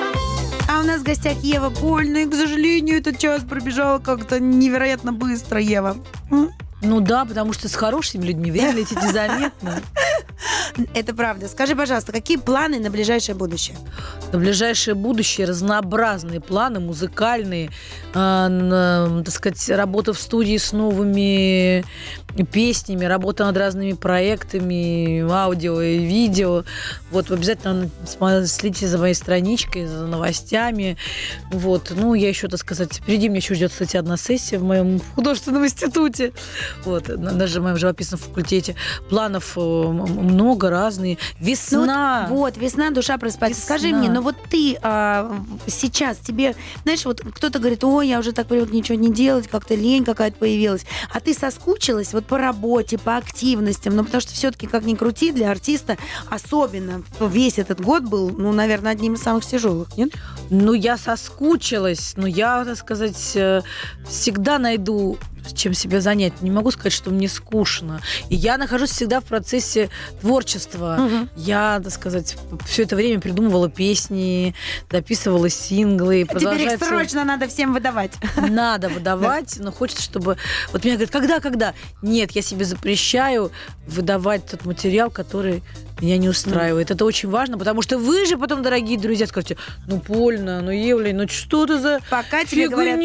[0.67, 5.13] А у нас в гостях Ева Больно, и, к сожалению, этот час пробежал как-то невероятно
[5.13, 5.95] быстро, Ева.
[6.31, 6.49] М?
[6.81, 9.81] Ну да, потому что с хорошими людьми время летит незаметно.
[10.93, 11.47] Это правда.
[11.47, 13.77] Скажи, пожалуйста, какие планы на ближайшее будущее?
[14.31, 17.69] На ближайшее будущее разнообразные планы, музыкальные,
[18.13, 21.83] э, н- так сказать, работа в студии с новыми
[22.51, 26.63] песнями, работа над разными проектами, аудио и видео.
[27.11, 27.89] Вот обязательно
[28.45, 30.97] следите за моей страничкой, за новостями.
[31.51, 31.93] Вот.
[31.95, 35.63] Ну, я еще, так сказать, впереди меня еще ждет, кстати, одна сессия в моем художественном
[35.65, 36.33] институте.
[36.83, 37.07] Вот.
[37.07, 38.75] на- Даже в моем живописном факультете.
[39.09, 39.61] Планов э,
[40.25, 41.17] много, разные.
[41.39, 42.27] Весна.
[42.29, 43.61] Ну, вот, весна, душа просыпается.
[43.61, 43.77] Весна.
[43.77, 48.31] Скажи мне, ну вот ты а, сейчас, тебе, знаешь, вот кто-то говорит, ой, я уже
[48.31, 50.85] так привык ничего не делать, как-то лень какая-то появилась.
[51.13, 55.31] А ты соскучилась вот по работе, по активностям, ну потому что все-таки, как ни крути,
[55.31, 55.97] для артиста
[56.29, 60.11] особенно весь этот год был, ну, наверное, одним из самых тяжелых, нет?
[60.49, 63.61] Ну, я соскучилась, но я, так сказать, э,
[64.07, 65.17] всегда найду
[65.53, 66.41] чем себя занять.
[66.41, 68.01] Не могу сказать, что мне скучно.
[68.29, 69.89] И я нахожусь всегда в процессе
[70.21, 70.97] творчества.
[70.99, 71.29] Мгм.
[71.35, 74.55] Я, так сказать, все это время придумывала песни,
[74.91, 76.25] записывала синглы.
[76.29, 78.13] А Теперь их срочно надо всем выдавать.
[78.37, 80.37] надо выдавать, но хочется, чтобы...
[80.71, 81.73] Вот меня говорят, когда, когда?
[82.01, 83.51] Нет, я себе запрещаю
[83.87, 85.63] выдавать тот материал, который
[86.01, 86.91] меня не устраивает.
[86.91, 91.13] Это очень важно, потому что вы же потом, дорогие друзья, скажете, ну, Польна, ну, Евлей,
[91.13, 92.99] ну, что ты за Пока тебе говорят...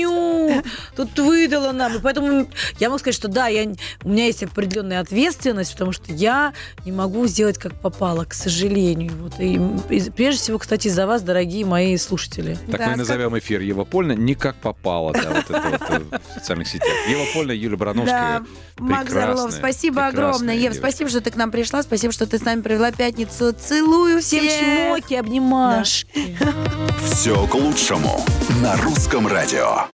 [0.97, 1.97] тут выдала нам.
[1.97, 2.30] И поэтому
[2.79, 3.73] я могу сказать, что да, я,
[4.03, 6.53] у меня есть определенная ответственность, потому что я
[6.85, 9.13] не могу сделать как попало, к сожалению.
[9.21, 9.39] Вот.
[9.39, 9.61] И,
[9.95, 12.59] и прежде всего, кстати, за вас, дорогие мои слушатели.
[12.71, 16.19] Так Да, мы назовем эфир Ева Польна не как попало, да, вот это вот э,
[16.31, 16.93] в социальных сетях.
[17.09, 18.41] Ева Польна, Юлия Барановская.
[18.41, 18.47] Да,
[18.79, 20.55] Макс Орлов, спасибо огромное.
[20.55, 20.81] Ев, девочка.
[20.81, 23.53] спасибо, что ты к нам пришла, спасибо, что ты с нами провела пятницу.
[23.53, 24.61] Целую Всем всех.
[24.61, 26.37] чмоки, обнимашки.
[27.05, 28.25] «Все к лучшему»
[28.63, 29.87] на русском радио.